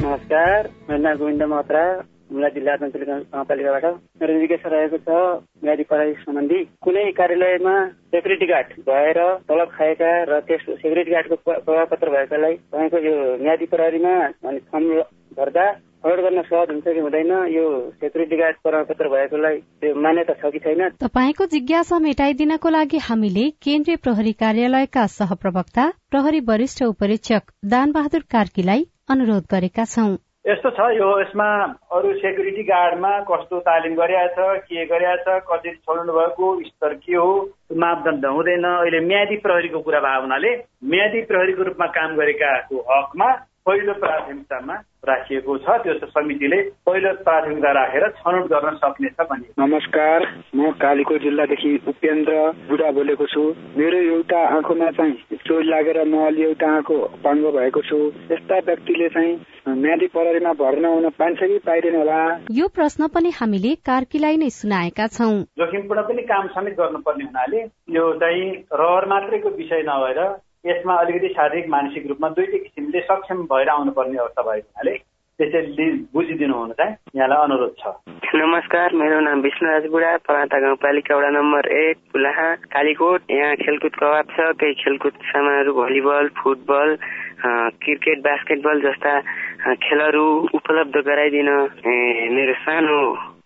नमस्कार 0.00 0.68
मेरो 0.88 0.98
नाम 0.98 1.18
गोविन्द 1.18 1.42
महत्रा 1.44 1.82
हुम्ला 2.26 2.48
जिल्ला 2.48 2.74
गाउँपालिकाबाट 2.76 3.84
मेरो 4.20 4.38
जिज्ञासा 4.40 4.68
रहेको 4.68 4.98
छ 5.00 5.20
म्यादी 5.64 5.84
पढाइ 5.84 6.12
सम्बन्धी 6.20 6.58
कुनै 6.82 7.04
कार्यालयमा 7.12 7.76
सेक्युरिटी 8.10 8.46
गार्ड 8.46 8.74
भएर 8.84 9.20
तलब 9.46 9.70
खाएका 9.70 10.10
र 10.24 10.40
त्यस 10.48 10.66
सेक्युरिटी 10.66 11.10
गार्डको 11.10 11.36
प्रभाव 11.46 11.86
पत्र 11.86 12.10
भएकालाई 12.10 12.56
तपाईँको 12.66 13.06
यो 13.06 13.14
म्यादी 13.40 13.66
प्रहरीमा 13.70 14.14
अनि 14.44 14.58
फर्म 14.66 14.90
भर्दा 15.38 15.66
फरवर्ड 16.04 16.20
गर्न 16.20 16.42
सहज 16.42 16.70
हुन्छ 16.70 16.84
कि 16.84 17.00
हुँदैन? 17.00 17.30
यो 17.48 17.64
सेक्युरिटी 18.00 18.36
गार्ड 18.36 18.56
प्रमाणपत्र 18.62 19.08
भएकोलाई 19.08 19.56
त्यो 19.80 19.94
मान्यता 20.04 20.34
छ 20.40 20.50
कि 20.52 20.58
छैन? 20.64 20.82
तपाईँको 21.00 21.44
जिज्ञासा 21.54 21.98
मेटाइदिनको 21.98 22.68
लागि 22.70 22.98
हामीले 23.04 23.44
केन्द्रीय 23.64 23.96
प्रहरी 24.04 24.32
कार्यालयका 24.42 25.06
सहप्रवक्ता 25.14 25.86
प्रहरी 26.12 26.40
वरिष्ठ 26.50 26.82
उपरीक्षक 26.84 27.42
दान 27.72 27.92
बहादुर 27.92 28.28
कार्कीलाई 28.36 28.84
अनुरोध 29.10 29.48
गरेका 29.54 29.84
छौं। 29.94 30.12
यस्तो 30.44 30.70
छ 30.76 30.90
यो 30.92 31.08
यसमा 31.20 31.48
अरू 31.96 32.12
सेक्युरिटी 32.20 32.62
गार्डमा 32.68 33.12
कस्तो 33.30 33.60
तालिम 33.64 33.94
गरिरहेछ 33.96 34.36
के 34.68 34.84
गरिरहेछ 34.92 35.40
कसरी 35.48 35.74
छोड्नु 35.88 36.12
भएको 36.12 36.52
स्तर 36.68 36.94
के 37.00 37.16
हो 37.16 37.32
मापदण्ड 37.80 38.26
हुँदैन। 38.26 38.68
अहिले 38.74 39.00
म्यादी 39.08 39.36
प्रहरीको 39.48 39.80
कुरा 39.88 40.00
भएको 40.04 40.22
हुनाले 40.22 40.52
म्यादी 40.92 41.22
प्रहरीको 41.32 41.68
रूपमा 41.70 41.86
काम 41.96 42.16
गरेकाको 42.20 42.84
हकमा 42.92 43.32
पहिलो 43.66 43.92
प्राथमिकतामा 44.00 44.74
राखिएको 45.08 45.56
छ। 45.58 45.76
त्यो 45.84 46.06
समितिले 46.06 46.56
पहिलो 46.86 47.12
प्राथमिकता 47.24 47.70
राखेर 47.72 48.04
छनौट 48.18 48.50
गर्न 48.52 48.76
सक्नेछ 48.76 49.20
भने 49.30 49.48
नमस्कार 49.60 50.26
म 50.56 50.70
कालीकोट 50.82 51.22
जिल्लादेखि 51.22 51.72
उपेन्द्र 51.88 52.34
बुढा 52.68 52.90
बोलेको 52.98 53.26
छु। 53.26 53.44
मेरो 53.78 53.98
एउटा 54.10 54.40
आँखामा 54.56 54.90
चाहिँ 55.00 55.38
चोट 55.46 55.64
लागेर 55.64 56.02
म 56.04 56.26
अलि 56.26 56.42
एउटा 56.44 56.68
आँखो 56.76 56.98
पाङ्गो 57.24 57.52
भएको 57.56 57.82
छु। 57.88 57.98
यस्ता 58.32 58.58
व्यक्तिले 58.68 59.08
चाहिँ 59.16 59.32
म्यादी 59.80 60.06
प्रहरीमा 60.12 60.52
भर्ना 60.60 60.88
हुन 60.88 61.08
पाइन्छ 61.18 61.40
कि 61.40 61.58
पाइँदैन 61.64 61.96
होला? 61.96 62.20
यो 62.52 62.68
प्रश्न 62.68 63.08
पनि 63.08 63.30
हामीले 63.40 63.74
कार्कीलाई 63.80 64.36
नै 64.36 64.50
सुनाएका 64.60 65.06
छौं। 65.16 65.34
जोखिमपूर्ण 65.58 66.02
पनि 66.08 66.22
काम 66.28 66.46
समेत 66.52 66.74
गर्नुपर्ने 66.76 67.24
हुनाले 67.24 67.60
यो 67.96 68.12
चाहिँ 68.20 68.50
रहर 68.80 69.06
मात्रैको 69.08 69.56
विषय 69.56 69.82
नभएर 69.88 70.20
यसमा 70.64 70.94
अलिकति 70.96 71.28
शारीरिक 71.28 71.68
मानसिक 71.70 72.06
रूपमा 72.08 72.28
दुइटै 72.36 72.58
किसिमले 72.58 73.00
सक्षम 73.00 73.42
भएर 73.48 73.68
आउनुपर्ने 73.68 74.18
अवस्था 74.18 74.42
भएको 74.42 74.68
हुनाले 74.68 74.94
त्यसैले 75.38 75.86
बुझिदिनु 76.14 76.54
हुन 76.54 76.70
चाहिँ 76.72 76.94
यहाँलाई 77.16 77.44
अनुरोध 77.44 77.74
छ। 77.78 77.92
नमस्कार 78.34 78.94
मेरो 78.96 79.18
नाम 79.20 79.40
विष्णुराज 79.40 79.86
बुढा 79.92 80.16
पलाता 80.24 80.60
गाउँपालिका 80.60 81.16
वडा 81.16 81.30
नम्बर 81.36 81.68
एक 81.80 81.96
पुलाहा 82.12 82.48
कालीकोट। 82.72 83.20
यहाँ 83.30 83.56
खेलकुदको 83.56 84.06
अभाव 84.06 84.32
छ 84.32 84.56
केही 84.56 84.74
खेलकुद 84.80 85.20
सामानहरू 85.28 85.72
भलिबल 85.74 86.28
फुटबल 86.40 86.96
क्रिकेट 87.84 88.18
बास्केटबल 88.24 88.80
जस्ता 88.80 89.14
खेलहरू 89.84 90.26
उपलब्ध 90.54 90.96
गराइदिन 91.06 91.50
मेरो 92.36 92.54
सानो 92.64 92.98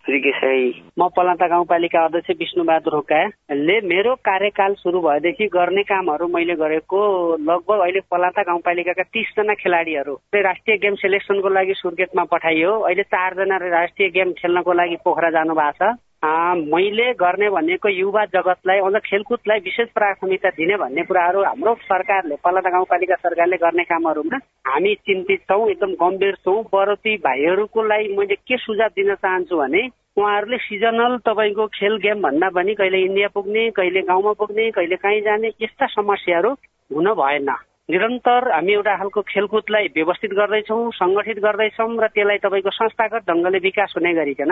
म 0.09 1.07
पलाता 1.15 1.47
गाउँपालिका 1.47 2.03
अध्यक्ष 2.05 2.29
विष्णुबहादुर 2.39 2.93
रोकाले 2.93 3.75
मेरो 3.81 4.15
कार्यकाल 4.25 4.73
सुरु 4.73 4.99
भएदेखि 5.01 5.45
गर्ने 5.53 5.83
कामहरू 5.83 6.27
मैले 6.27 6.55
गरेको 6.55 6.99
लगभग 7.37 7.79
अहिले 7.79 7.99
पलाता 8.11 8.41
गाउँपालिकाका 8.41 9.03
तिसजना 9.03 9.53
खेलाडीहरू। 9.53 10.13
राष्ट्रिय 10.35 10.77
गेम 10.77 10.95
सेलेक्सनको 10.95 11.49
लागि 11.49 11.73
सुर्खेतमा 11.73 12.23
पठाइयो। 12.23 12.71
अहिले 12.79 13.03
चारजना 13.03 13.57
राष्ट्रिय 13.57 14.09
गेम 14.09 14.31
खेल्नको 14.31 14.73
लागि 14.73 14.97
पोखरा 15.05 15.29
जानु 15.29 15.53
भएको 15.53 15.93
छ। 15.93 15.97
मैले 16.23 17.11
गर्ने 17.15 17.49
भनेको 17.49 17.89
युवा 17.89 18.23
जगतलाई 18.27 18.79
अझ 18.79 19.01
खेलकुदलाई 19.05 19.59
विशेष 19.59 19.87
प्राथमिकता 19.95 20.49
दिने 20.51 20.75
भन्ने 20.77 21.03
कुराहरू 21.03 21.43
हाम्रो 21.43 21.73
सरकारले 21.83 22.35
पल्ला 22.43 22.61
गाउँपालिका 22.69 23.15
सरकारले 23.15 23.57
गर्ने 23.57 23.83
कामहरूमा 23.83 24.37
हामी 24.67 24.93
चिन्तित 25.07 25.41
छौँ 25.41 25.69
एकदम 25.69 25.93
गम्भीर 25.95 26.35
छौँ। 26.43 26.63
बरु 26.73 26.95
ती 26.97 27.15
भाइहरूको 27.23 27.83
लागि 27.83 28.15
मैले 28.17 28.35
के 28.35 28.57
सुझाव 28.57 28.89
दिन 28.99 29.13
चाहन्छु 29.15 29.57
भने 29.57 29.87
उहाँहरूले 30.17 30.57
सिजनल 30.59 31.17
तपाईँको 31.23 31.67
खेल 31.79 31.97
गेम 32.03 32.21
भन्दा 32.21 32.49
पनि 32.51 32.73
कहिले 32.75 33.03
इन्डिया 33.05 33.27
पुग्ने 33.33 33.69
कहिले 33.71 34.01
गाउँमा 34.03 34.33
पुग्ने 34.35 34.69
कहिले 34.71 34.95
कहीँ 34.99 35.21
जाने 35.21 35.55
यस्ता 35.61 35.85
समस्याहरू 35.95 36.51
हुन 36.91 37.13
भएन। 37.15 37.49
निरन्तर 37.89 38.51
हामी 38.53 38.73
एउटा 38.73 38.95
खालको 38.97 39.21
खेलकुदलाई 39.29 39.87
व्यवस्थित 39.95 40.33
गर्दैछौँ 40.39 40.81
सङ्गठित 40.93 41.37
गर्दैछौँ 41.45 41.89
र 41.97 42.07
त्यसलाई 42.13 42.37
तपाईँको 42.45 42.71
संस्थागत 42.71 43.25
ढङ्गले 43.29 43.59
विकास 43.65 43.93
हुने 43.97 44.13
गरिकन 44.13 44.51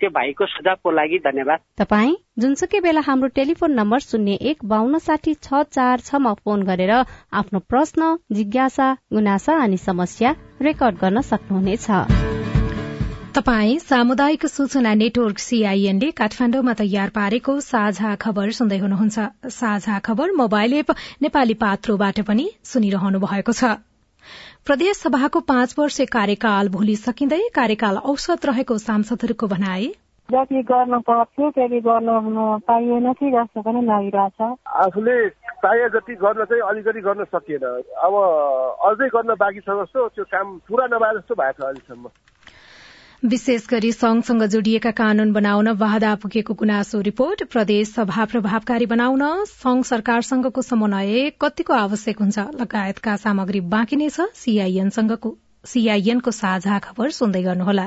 त्यो 0.00 0.10
भाइको 0.10 0.46
सुझावको 0.54 0.90
लागि 0.90 1.18
धन्यवाद। 1.22 1.58
तपाईँ 1.78 2.16
जुनसुकै 2.42 2.80
बेला 2.82 3.06
हाम्रो 3.06 3.28
टेलिफोन 3.38 3.78
नम्बर 3.78 3.98
शून्य 4.02 4.34
एक 4.50 4.64
बान्न 4.66 4.98
साठी 4.98 5.34
छ 5.46 5.62
चार 5.70 6.06
छमा 6.10 6.32
फोन 6.42 6.62
गरेर 6.66 6.92
आफ्नो 7.40 7.58
प्रश्न 7.70 8.14
जिज्ञासा 8.34 8.92
गुनासा 9.14 9.62
अनि 9.62 9.76
समस्या 9.78 10.34
रेकर्ड 10.62 10.96
गर्न 11.02 11.20
सक्नुहुनेछ। 11.30 12.41
तपाई 13.36 13.78
सामुदायिक 13.80 14.44
सूचना 14.46 14.92
नेटवर्क 14.94 15.38
सीआईएनले 15.38 16.10
काठमाण्डुमा 16.12 16.72
तयार 16.78 17.10
पारेको 17.10 17.52
साझा 17.66 18.14
खबर 18.20 18.50
सुन्दै 18.52 18.78
हुनुहुन्छ। 18.78 19.48
साझा 19.50 19.98
खबर 19.98 20.32
मोबाइल 20.36 20.72
एप 20.74 20.90
नेपाली 21.22 21.54
पात्रोबाट 21.62 22.20
पनि 22.28 22.44
सुनिरहनु 22.70 23.20
भएको 23.22 23.52
छ। 23.52 23.70
प्रदेश 24.68 24.96
सभाको 24.98 25.40
पाँच 25.48 25.74
वर्ष 25.78 26.00
कार्यकाल 26.12 26.68
भोलि 26.68 26.96
सकिँदै 26.98 27.40
कार्यकाल 27.54 27.96
औसत 28.12 28.44
रहेको 28.46 28.76
सांसदहरूको 28.84 29.48
भनाए 29.54 29.86
जति 30.28 30.62
गर्न 30.68 30.98
पर्थ्यो 31.08 31.50
त्यति 31.56 31.80
गर्न 31.88 32.36
पाइएन 32.68 33.12
कि 33.14 33.30
जस्तो 33.30 33.62
पनि 33.62 33.80
लागिरहेछ। 33.86 34.40
आफूले 34.82 35.16
चाहे 35.64 35.88
जति 35.96 36.14
गर्न 36.20 36.44
चाहिँ 36.44 36.62
अलिकति 36.68 37.00
गर्न 37.08 37.24
सकिएन। 37.32 37.64
अब 38.04 38.14
अझै 38.90 39.08
गर्न 39.16 39.34
बाँकी 39.40 39.64
छ 39.64 39.78
जस्तो 39.80 40.06
त्यो 40.20 40.24
काम 40.36 40.56
पुरा 40.68 40.86
नभए 40.92 41.10
जस्तो 41.16 41.34
भएको 41.34 41.62
छ 41.62 41.66
अहिलेसम्म। 41.70 42.12
विशेष 43.24 43.66
गरी 43.70 43.92
संघसँग 43.92 44.42
जोडिएका 44.42 44.90
कानून 44.90 45.32
बनाउन 45.32 45.72
बाधा 45.72 46.14
पुगेको 46.14 46.54
गुनासो 46.54 47.00
रिपोर्ट 47.02 47.42
प्रदेश 47.44 47.88
सभा 47.88 48.24
प्रभावकारी 48.24 48.86
बनाउन 48.86 49.22
संघ 49.44 49.84
सरकारसँगको 49.84 50.62
समन्वय 50.62 51.30
कतिको 51.40 51.72
आवश्यक 51.72 52.18
हुन्छ? 52.18 52.38
लगायतका 52.38 53.16
सामग्री 53.16 53.60
बाँकी 53.60 53.96
नै 53.96 54.08
छ। 54.10 54.20
सीआईएनको 55.64 56.30
साझा 56.30 56.78
खबर 56.78 57.10
सुन्दै 57.10 57.42
गर्नुहोला। 57.42 57.86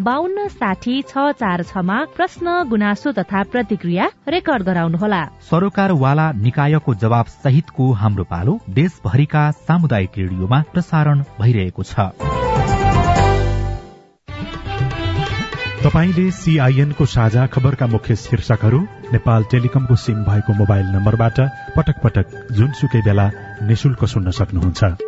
बान्न 0.00 0.46
साठी 0.48 1.00
छ 1.02 1.22
चार 1.38 1.62
छमा 1.62 1.94
प्रश्न 2.16 2.52
गुनासो 2.70 3.12
तथा 3.12 3.42
प्रतिक्रिया 3.52 4.04
रेकर्ड 4.28 4.62
गराउनुहोला। 4.62 5.22
सरोकारवाला 5.42 6.26
निकायको 6.38 6.94
जवाब 6.94 7.26
सहितको 7.36 7.90
हाम्रो 8.02 8.24
पालो 8.24 8.58
देशभरिका 8.70 9.42
सामुदायिक 9.64 10.18
रेडियोमा 10.18 10.62
प्रसारण 10.72 11.24
भइरहेको 11.40 11.82
छ। 11.82 12.06
तपाईँले 15.82 16.30
सीआईएनको 16.36 17.04
साझा 17.08 17.46
खबरका 17.48 17.86
मुख्य 17.86 18.16
शीर्षकहरू 18.16 18.80
नेपाल 19.12 19.44
टेलिकमको 19.50 19.96
सिम 19.96 20.22
भएको 20.24 20.54
मोबाइल 20.54 20.86
नम्बरबाट 20.94 21.40
पटक 21.76 22.02
पटक 22.04 22.26
जुनसुकै 22.52 23.02
बेला 23.02 23.30
निशुल्क 23.66 24.04
सुन्न 24.04 24.30
सक्नुहुन्छ। 24.30 25.07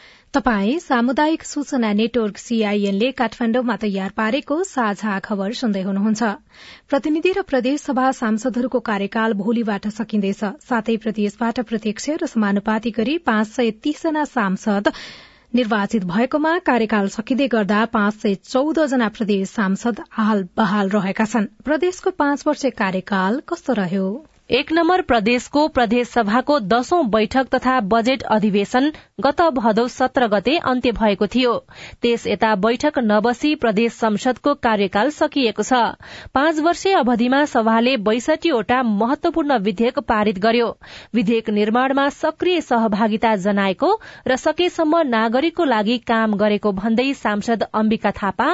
तपाई 0.33 0.77
सामुदायिक 0.79 1.43
सूचना 1.43 1.91
नेटवर्क 1.93 2.37
सीआईएनले 2.37 3.09
काठमाण्डुमा 3.11 3.75
तयार 3.81 4.13
पारेको 4.19 4.57
साझा 4.63 5.17
खबर 5.25 5.57
सुन्दै 5.61 5.81
हुनुहुन्छ। 5.87 6.29
प्रतिनिधि 6.89 7.33
र 7.37 7.41
प्रदेशसभा 7.49 8.05
सांसदहरूको 8.19 8.79
कार्यकाल 8.91 9.35
भोलिबाट 9.41 9.87
सकिँदैछ। 9.97 10.39
साथै 10.69 10.95
प्रदेशबाट 11.07 11.59
प्रत्यक्ष 11.73 12.09
र 12.23 12.31
समानुपाती 12.35 12.95
गरी 12.99 13.17
पाँच 13.27 13.51
सय 13.57 13.71
तीसजना 13.83 14.23
सांसद 14.31 14.91
निर्वाचित 15.53 16.09
भएकोमा 16.15 16.57
कार्यकाल 16.65 17.13
सकिँदै 17.19 17.51
गर्दा 17.51 17.83
पाँच 17.91 18.23
सय 18.23 18.41
चौध 18.47 18.83
जना 18.87 19.13
प्रदेश 19.19 19.49
सांसद 19.51 20.03
हाल 20.15 20.47
बहाल 20.57 20.97
रहेका 20.97 21.25
छन्। 21.27 21.53
प्रदेशको 21.65 22.19
पाँच 22.23 22.47
वर्ष 22.47 22.65
कार्यकाल 22.79 23.41
कस्तो 23.49 23.81
रह्यो? 23.83 24.07
एक 24.51 24.71
नम्बर 24.71 25.01
प्रदेशको 25.01 25.61
प्रदेश 25.67 26.07
सभाको 26.09 26.59
दशौं 26.61 27.05
बैठक 27.09 27.47
तथा 27.49 27.73
बजेट 27.91 28.23
अधिवेशन 28.31 28.89
गत 29.19 29.41
भदौ 29.53 29.87
सत्र 29.87 30.27
गते 30.27 30.55
अन्त्य 30.61 30.91
भएको 30.91 31.27
थियो। 31.27 31.53
त्यस 32.01 32.25
यता 32.27 32.49
बैठक 32.55 32.99
नबसी 33.01 33.53
प्रदेश 33.55 33.93
संसदको 33.93 34.53
कार्यकाल 34.57 35.09
सकिएको 35.11 35.63
छ। 35.63 35.79
पाँच 36.33 36.59
वर्षे 36.59 36.91
अवधिमा 36.93 37.43
सभाले 37.45 37.95
बैसठीवटा 37.99 38.81
महत्वपूर्ण 38.89 39.57
विधेयक 39.59 39.99
पारित 40.03 40.39
गर्यो। 40.39 40.67
विधेयक 41.15 41.49
निर्माणमा 41.51 42.09
सक्रिय 42.09 42.61
सहभागिता 42.63 43.35
जनाएको 43.37 43.93
र 44.27 44.35
सकेसम्म 44.37 45.01
नागरिकको 45.07 45.65
लागि 45.65 45.97
काम 46.05 46.35
गरेको 46.35 46.71
भन्दै 46.81 47.07
सांसद 47.13 47.63
अम्बिका 47.73 48.11
थापा 48.19 48.49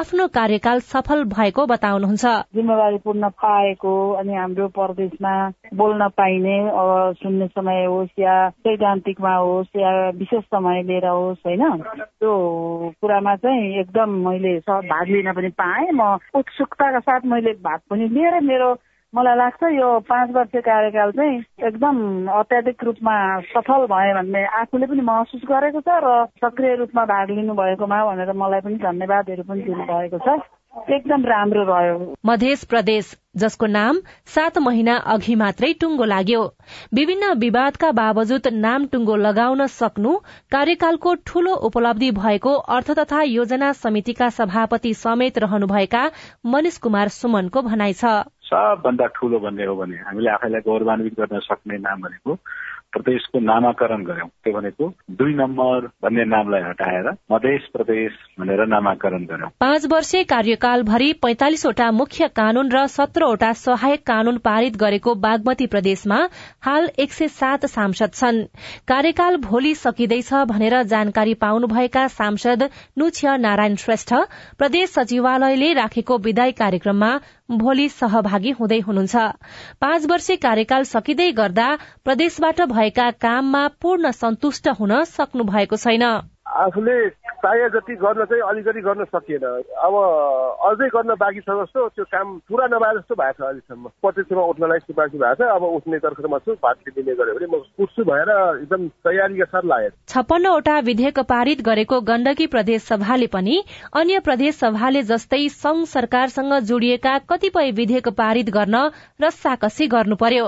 आफ्नो 0.00 0.28
कार्यकाल 0.32 0.80
सफल 0.88 1.24
भएको 1.36 1.66
बताउनुहुन्छ। 1.66 2.24
जिम्मेवारीपूर्ण 2.56 3.28
पाएको 3.44 3.94
अनि 4.14 4.34
हाम्रो 4.34 4.68
प्रदेशमा 4.80 5.40
बोल्न 5.74 6.08
पाइने 6.08 6.56
सुन्ने 7.22 7.46
समय 7.46 7.84
होस् 7.84 8.20
या 8.20 8.36
सैद्धान्तिकमा 8.50 9.34
होस् 9.34 9.76
या 9.76 9.90
विशेष 10.18 10.44
समय 10.44 10.82
लिएर 10.82 11.06
होस् 11.06 11.46
होइन? 11.46 11.64
त्यो 12.20 12.32
कुरामा 13.00 13.34
चाहिँ 13.36 13.74
एकदम 13.80 14.16
मैले 14.28 14.58
भाग 14.68 15.08
लिन 15.08 15.32
पनि 15.32 15.48
पाएँ। 15.48 15.90
म 15.94 16.16
उत्सुकताका 16.34 17.00
साथ 17.00 17.20
मैले 17.26 17.52
भाग 17.64 17.80
पनि 17.90 18.08
लिएर 18.08 18.40
मेरो 18.42 18.72
मलाई 19.14 19.36
लाग्छ 19.36 19.62
यो 19.72 19.88
पाँच 20.08 20.30
वर्ष 20.30 20.54
कार्यकाल 20.64 21.10
चाहिँ 21.12 21.38
एकदम 21.66 21.96
अत्याधिक 22.32 22.84
रूपमा 22.84 23.16
सफल 23.52 23.84
भयो 23.92 24.14
भन्ने 24.14 24.44
आफूले 24.60 24.86
पनि 24.86 25.00
महसुस 25.04 25.42
गरेको 25.44 25.80
छ 25.80 26.00
र 26.00 26.24
सक्रिय 26.40 26.74
रूपमा 26.76 27.04
भाग 27.04 27.30
लिनु 27.30 27.54
भएकोमा 27.54 27.98
भनेर 28.06 28.32
मलाई 28.32 28.60
पनि 28.60 28.76
धन्यवादहरू 28.80 29.42
पनि 29.42 29.62
दिनुभएको 29.62 30.18
छ। 30.18 30.40
एकदम 30.74 31.24
राम्रो 31.26 31.62
रह्यो। 31.64 32.14
मध्य 32.26 32.54
प्रदेश 32.68 33.14
जसको 33.36 33.66
नाम 33.66 33.98
सात 34.26 34.58
महिना 34.58 34.96
अघि 35.14 35.34
मात्रै 35.34 35.72
टुङ्गो 35.80 36.04
लाग्यो। 36.04 36.42
विभिन्न 36.94 37.32
विवादका 37.38 37.90
बावजुद 37.92 38.46
नाम 38.54 38.86
टुङ्गो 38.86 39.16
लगाउन 39.16 39.66
सक्नु 39.66 40.12
कार्यकालको 40.52 41.14
ठूलो 41.26 41.54
उपलब्धि 41.68 42.10
भएको 42.10 42.54
अर्थ 42.76 42.90
तथा 42.98 43.22
योजना 43.22 43.72
समितिका 43.72 44.28
सभापति 44.30 44.94
समेत 44.94 45.38
रहनुभएका 45.38 46.04
मनिष 46.46 46.78
कुमार 46.78 47.08
सुमनको 47.08 47.62
भनाइ 47.62 47.92
छ। 47.92 48.04
सबभन्दा 48.44 49.06
ठूलो 49.16 49.38
भन्ने 49.40 49.64
हो 49.64 49.76
भने 49.76 49.96
हामीले 49.96 50.30
आफैलाई 50.30 50.60
गौरवान्वित 50.60 51.20
गर्न 51.20 51.38
सक्ने 51.40 51.78
नाम 51.78 52.00
भनेको 52.00 52.38
प्रदेशको 52.92 53.40
नामाकरण 53.40 54.02
गर्यौं 54.04 54.28
त्यो 54.44 54.52
भनेको? 54.52 54.88
दुई 55.10 55.34
नम्बर 55.34 55.86
भन्ने 56.02 56.24
नामलाई 56.26 56.62
हटाएर 56.62 57.10
मधेस 57.32 57.68
प्रदेश 57.72 58.12
भनेर 58.40 58.64
नामाकरण 58.66 59.24
गर्यौं 59.24 59.48
पाँच 59.60 59.86
वर्षे 59.92 60.22
कार्यकालभरि 60.24 61.12
पैंतालिसवटा 61.22 61.90
मुख्य 61.92 62.28
कानून 62.36 62.70
र 62.72 62.86
सत्रवटा 62.88 63.52
सहायक 63.58 64.06
कानून 64.06 64.38
पारित 64.44 64.76
गरेको 64.76 65.14
बागमती 65.24 65.66
प्रदेशमा 65.66 66.18
हाल 66.62 66.88
एक 66.98 67.12
सय 67.12 67.28
सात 67.30 67.66
सांसद 67.66 68.12
छन्। 68.14 68.42
कार्यकाल 68.88 69.36
भोलि 69.42 69.74
सकिँदैछ 69.74 70.32
भनेर 70.48 70.82
जानकारी 70.86 71.34
पाउनुभएका 71.42 72.06
सांसद 72.08 72.62
नुछ्य 72.98 73.36
नारायण 73.38 73.74
श्रेष्ठ 73.76 74.14
प्रदेश 74.58 74.90
सचिवालयले 74.90 75.72
राखेको 75.74 76.18
विदाई 76.18 76.52
कार्यक्रममा 76.52 77.10
भोलि 77.58 77.88
सहभागी 77.88 78.50
हुँदै 78.50 78.80
हुनुहुन्छ। 78.80 79.16
पाँच 79.80 80.06
वर्षे 80.06 80.36
कार्यकाल 80.36 80.82
सकिँदै 80.84 81.30
गर्दा 81.32 81.68
प्रदेशबाट 82.04 82.60
भएका 82.60 83.10
काममा 83.10 83.68
पूर्ण 83.80 84.10
सन्तुष्ट 84.10 84.68
हुन 84.68 85.04
सक्नु 85.04 85.44
भएको 85.44 85.76
छैन। 85.76 86.31
आफूले 86.52 86.94
चाहे 87.42 87.68
जति 87.70 87.94
गर्न 87.96 88.24
चाहिँ 88.24 88.42
अलिकति 88.48 88.80
गर्न 88.80 89.04
सकिएन। 89.04 89.44
अब 89.82 89.94
अझै 90.68 90.88
गर्न 90.94 91.14
बाँकी 91.16 91.40
छ 91.40 91.56
जस्तो 91.60 91.88
त्यो 91.88 92.04
काम 92.12 92.38
पुरा 92.48 92.66
नभए 92.72 92.92
जस्तो 92.98 93.14
भएको 93.14 93.32
छ 93.32 93.46
अहिलेसम्म। 93.46 93.88
प्रत्यक्षमा 94.02 94.42
उठ्नलाई 94.52 94.78
सिफारिस 94.78 95.20
भएको 95.22 95.34
छ। 95.34 95.48
अब 95.48 95.62
उठ्ने 95.64 95.98
तर्खमा 95.98 96.38
छु 96.38 96.54
पार्टी 96.62 96.90
दिने 96.92 97.14
गऱ्यो 97.14 97.34
भने 97.34 97.46
म 97.46 97.62
उठ्छु 97.82 98.04
भएर 98.04 98.30
एकदम 98.62 98.88
तयारीका 99.06 99.44
साथ 99.44 99.64
लागेको 99.64 99.96
छप्पन्नवटा 100.08 100.78
विधेयक 100.88 101.18
पारित 101.32 101.60
गरेको 101.62 102.00
गण्डकी 102.02 102.46
प्रदेश 102.46 102.82
सभाले 102.84 103.26
पनि 103.32 103.56
अन्य 103.94 104.18
प्रदेश 104.20 104.54
सभाले 104.56 105.02
जस्तै 105.10 105.48
संघ 105.50 105.84
सरकारसँग 105.88 106.58
जोडिएका 106.68 107.18
कतिपय 107.30 107.70
विधेयक 107.72 108.08
पारित 108.18 108.50
गर्न 108.50 108.90
रस्साकसी 109.22 109.86
गर्नु 109.88 110.16
पर्यो 110.16 110.46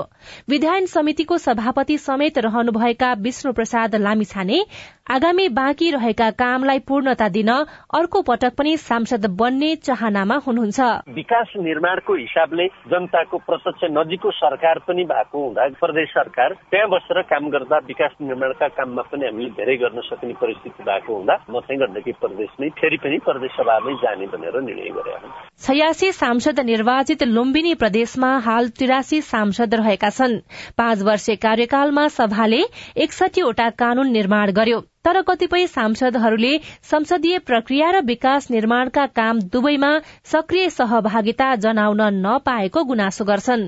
विधायन 0.49 0.85
समितिको 0.87 1.37
सभापति 1.39 1.97
समेत 1.99 2.37
रहनुभएका 2.39 3.13
विष्णु 3.21 3.53
प्रसाद 3.53 3.95
लामिछाने 3.97 4.63
आगामी 5.11 5.47
बाँकी 5.55 5.89
रहेका 5.95 6.29
कामलाई 6.35 6.79
पूर्णता 6.87 7.27
दिन 7.29 7.49
अर्को 7.49 8.21
पटक 8.27 8.55
पनि 8.57 8.75
सांसद 8.79 9.25
बन्ने 9.39 9.75
चाहनामा 9.83 10.39
हुनुहुन्छ। 10.45 10.79
विकास 11.15 11.53
निर्माणको 11.61 12.15
हिसाबले 12.15 12.67
जनताको 12.91 13.37
प्रत्यक्ष 13.47 13.83
नजिकको 13.91 14.31
सरकार 14.33 14.79
पनि 14.87 15.03
भएको 15.05 15.43
हुँदा 15.45 15.67
प्रदेश 15.79 16.09
सरकार 16.11 16.53
त्यहाँ 16.71 16.89
बसेर 16.89 17.21
काम 17.25 17.49
गर्दा 17.49 17.77
विकास 17.87 18.11
निर्माणका 18.21 18.67
काममा 18.77 19.01
पनि 19.11 19.25
हामीले 19.25 19.49
धेरै 19.57 19.75
गर्न 19.77 20.01
सक्ने 20.05 20.33
परिस्थिति 20.41 20.83
भएको 20.83 21.15
हुँदा 21.15 21.35
म 21.49 21.59
चाहिँ 21.61 21.79
गण्डकी 21.81 22.11
प्रदेशमै 22.21 22.69
फेरि 22.79 22.97
पनि 23.03 23.17
प्रदेश 23.25 23.51
सभामै 23.57 23.93
जाने 24.03 24.27
भनेर 24.33 24.61
निर्णय 24.61 24.89
गरेका 24.97 25.33
छयासी 25.65 26.11
सांसद 26.11 26.59
निर्वाचित 26.65 27.23
लुम्बिनी 27.25 27.73
प्रदेशमा 27.75 28.31
हाल 28.45 28.67
तिरासी 28.79 29.21
सांसद 29.23 29.75
रहेका 29.75 30.09
छन्। 30.09 30.39
पाँच 30.77 31.01
वर्षे 31.03 31.35
कार्यकालमा 31.45 32.07
सभाले 32.17 32.61
एकसठीवटा 32.97 33.69
कानून 33.79 34.11
निर्माण 34.11 34.51
गर्यो। 34.51 34.79
तर 35.05 35.21
कतिपय 35.21 35.65
सांसदहरूले 35.67 36.57
संसदीय 36.91 37.37
प्रक्रिया 37.47 37.91
र 37.91 38.01
विकास 38.05 38.47
निर्माणका 38.51 39.05
काम 39.15 39.39
दुवैमा 39.53 39.91
सक्रिय 40.31 40.69
सहभागिता 40.69 41.53
जनाउन 41.55 42.01
नपाएको 42.25 42.83
गुनासो 42.83 43.25
गर्छन्। 43.25 43.67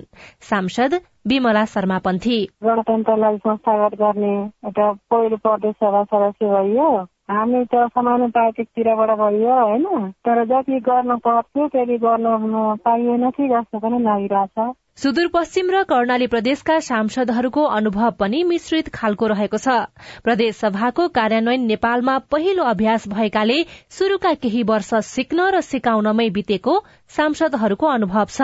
सांसद 0.49 0.93
विमला 1.27 1.63
शर्मा 1.65 1.97
पन्थी 2.05 2.39
गणतन्त्रलाई 2.63 3.37
संस्थागत 3.37 3.95
गर्ने 3.99 4.33
एउटा 4.65 4.91
पहिलो 5.11 5.37
प्रदेश 5.37 5.75
सभा 5.83 6.03
सदस्य 6.03 6.45
भइयो 6.47 6.89
हामी 7.29 7.63
त 7.65 7.87
समानुपातिकतिरबाट 7.91 9.09
भइयो 9.19 9.53
होइन? 9.59 10.11
तर 10.25 10.43
जति 10.45 10.79
गर्न 10.79 11.15
पर्थ्यो 11.19 11.67
त्यति 11.67 11.97
गर्न 11.97 12.75
पाइएन। 12.85 13.29
कि 13.29 13.47
जस्तो 13.47 13.79
पनि 13.79 14.03
लागिरहेछ। 14.03 14.75
सुदूरपश्चिम 14.97 15.69
र 15.71 15.83
कर्णाली 15.83 16.27
प्रदेशका 16.27 16.79
सांसदहरूको 16.79 17.63
अनुभव 17.69 18.11
पनि 18.11 18.43
मिश्रित 18.43 18.87
खालको 18.89 19.27
रहेको 19.27 19.57
छ। 19.57 19.75
प्रदेश 20.23 20.55
सभाको 20.55 21.07
कार्यान्वयन 21.07 21.65
नेपालमा 21.65 22.17
पहिलो 22.31 22.63
अभ्यास 22.63 23.07
भएकाले 23.07 23.57
शुरूका 23.91 24.33
केही 24.33 24.63
वर्ष 24.63 24.89
सिक्न 25.05 25.49
र 25.51 25.61
सिकाउनमै 25.61 26.29
बितेको 26.29 26.79
सांसदहरूको 27.09 27.87
अनुभव 27.87 28.25
छ। 28.29 28.41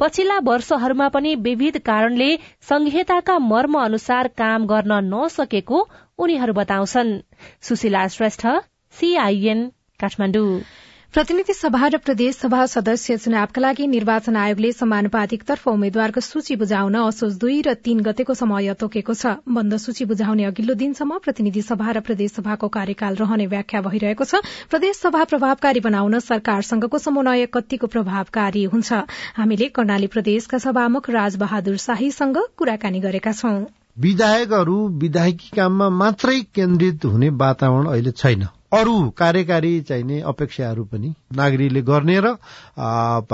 पछिल्ला 0.00 0.38
वर्षहरूमा 0.42 1.08
पनि 1.08 1.34
विविध 1.44 1.78
कारणले 1.78 2.30
संहिताका 2.66 3.38
मर्म 3.38 3.78
अनुसार 3.84 4.28
काम 4.34 4.66
गर्न 4.66 4.98
नसकेको 5.14 5.84
उनीहरू 6.18 6.52
बताउँछन्। 6.52 7.18
सुशीला 7.62 8.06
श्रेष्ठ 8.08 8.46
सीआईएन 8.94 9.66
काठमाडौँ। 10.00 10.60
प्रतिनिधि 11.14 11.52
सभा 11.52 11.86
र 11.86 11.98
प्रदेश 11.98 12.36
सभा 12.36 12.64
सदस्य 12.66 13.16
चुनावका 13.16 13.60
लागि 13.60 13.86
निर्वाचन 13.86 14.36
आयोगले 14.36 14.70
समानुपातिकतर्फ 14.72 15.68
उम्मेद्वारको 15.68 16.20
सूची 16.20 16.56
बुझाउन 16.56 16.94
असोज 16.96 17.38
दुई 17.38 17.60
र 17.62 17.74
तीन 17.78 18.00
गतेको 18.02 18.34
समय 18.34 18.74
तोकेको 18.74 19.14
छ। 19.14 19.38
बन्द 19.46 19.76
सूची 19.76 20.04
बुझाउने 20.04 20.44
अघिल्लो 20.44 20.74
दिनसम्म 20.74 21.18
प्रतिनिधि 21.18 21.62
सभा 21.62 21.90
र 21.90 22.00
प्रदेश 22.00 22.32
सभाको 22.32 22.68
कार्यकाल 22.68 23.14
रहने 23.14 23.46
व्याख्या 23.46 23.80
भइरहेको 23.86 24.24
छ। 24.24 24.42
प्रदेश 24.70 24.96
सभा 24.96 25.22
प्रभावकारी 25.24 25.80
बनाउन 25.80 26.18
सरकारसँगको 26.18 26.98
समन्वय 26.98 27.46
कतिको 27.54 27.86
प्रभावकारी 27.86 28.64
हुन्छ। 28.74 28.92
हामीले 29.38 29.68
कर्णाली 29.70 30.06
प्रदेशका 30.08 30.58
सभामुख 30.58 31.10
राजबहादुर 31.10 31.76
शाहीसँग 31.86 32.42
कुराकानी 32.58 33.00
गरेका 33.00 33.32
छौं। 33.32 33.58
विधायकहरू 33.98 34.88
विधायकी 34.88 35.50
काममा 35.56 35.88
मात्रै 35.88 36.40
केन्द्रित 36.54 37.04
हुने 37.04 37.28
वातावरण 37.28 37.86
अहिले 37.86 38.10
छैन। 38.10 38.42
अरू 38.74 38.96
कार्यकारी 39.18 39.80
चाहिने 39.88 40.20
अपेक्षाहरू 40.26 40.84
पनि 40.84 41.12
नागरिकले 41.36 41.82
गर्ने 41.82 42.18
र 42.20 42.36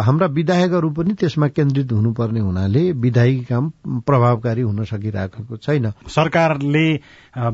हाम्रा 0.00 0.26
विधायकहरू 0.38 0.90
पनि 0.90 1.12
त्यसमा 1.20 1.48
केन्द्रित 1.48 1.92
हुनुपर्ने 1.92 2.40
हुनाले 2.40 2.82
विधायकी 2.92 3.44
काम 3.44 3.70
प्रभावकारी 4.06 4.62
हुन 4.62 4.84
सकिरहेको 4.84 5.56
छैन। 5.56 5.92
सरकारले 6.08 6.86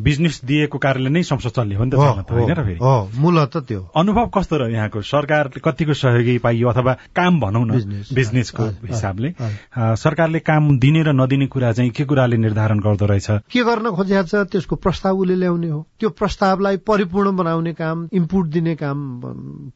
बिजनेस 0.02 0.40
दिएको 0.44 0.78
कार्यले 0.78 1.10
नै 1.10 1.22
संसद 1.22 1.50
चल्ने 1.56 1.74
हो 1.76 1.84
नि 1.84 1.90
त 1.90 1.94
होइन 1.96 2.52
र 2.52 2.62
फेरि 2.64 2.78
मूलत 3.20 3.56
त्यो। 3.68 3.80
अनुभव 3.96 4.26
कस्तो 4.34 4.56
रह्यो 4.56 4.74
यहाँको? 4.74 5.00
सरकार 5.02 5.48
कतिको 5.64 5.94
सहयोगी 5.94 6.38
पाइयो 6.38 6.68
अथवा 6.68 6.92
काम 7.16 7.40
भनौँ 7.40 7.64
न 7.66 8.02
बिजनेसको 8.14 8.64
हिसाबले। 8.88 9.34
सरकारले 9.76 10.38
काम 10.40 10.78
दिने 10.78 11.02
र 11.02 11.12
नदिने 11.12 11.46
कुरा 11.46 11.72
चाहिँ 11.72 11.90
के 11.90 12.04
कुराले 12.04 12.36
निर्धारण 12.36 12.78
गर्दो 12.80 13.06
रहेछ? 13.06 13.28
के 13.52 13.64
गर्न 13.64 13.90
खोजिएको 13.92 14.26
छ 14.26 14.48
त्यसको 14.52 14.76
प्रस्ताव 14.76 15.18
उसले 15.18 15.36
ल्याउने 15.36 15.68
हो। 15.68 15.80
त्यो 16.00 16.08
प्रस्तावलाई 16.10 16.76
परिपूर्ण 16.86 17.36
बनाउने 17.36 17.72
काम 17.76 18.08
इनपुट 18.12 18.46
दिने 18.48 18.74
काम 18.76 18.98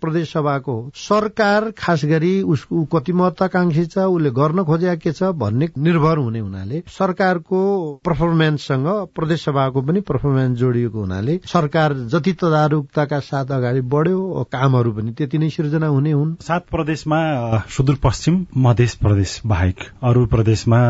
प्रदेश 0.00 0.32
सभाको। 0.32 0.72
हो 0.72 0.90
सरकार 0.96 1.70
खास 1.78 2.04
गरी 2.04 2.30
उसको 2.44 2.84
कति 2.92 3.12
महत्वाकांक्षी 3.12 3.84
छ 3.86 3.98
उसले 4.10 4.30
गर्न 4.30 4.62
खोजेका 4.64 4.94
के 4.96 5.12
छ 5.12 5.30
भन्ने 5.36 5.68
निर्भर 5.78 6.18
हुने 6.18 6.38
हुनाले 6.38 6.82
सरकारको 6.88 7.60
पर्फर्मेन्ससँग 8.04 8.86
प्रदेश 9.14 9.44
सभाको 9.44 9.82
पनि 9.82 10.00
पर्फर्मेन्स 10.08 10.58
जोडिएको 10.58 11.00
हुनाले 11.00 11.38
सरकार 11.46 11.94
जति 12.12 12.32
तदारुकताका 12.40 13.20
साथ 13.22 13.52
अगाडि 13.52 13.80
बढ्यो 13.90 14.46
कामहरू 14.52 14.92
पनि 14.92 15.12
त्यति 15.12 15.38
नै 15.38 15.50
सिर्जना 15.50 15.86
हुने 15.88 16.12
हुन्। 16.12 16.34
सात 16.40 16.66
प्रदेशमा 16.70 17.20
सुदूरपश्चिम 17.68 18.44
मध्य 18.58 18.88
प्रदेश 19.00 19.40
बाहेक 19.46 19.84
अरू 20.02 20.26
प्रदेशमा 20.26 20.80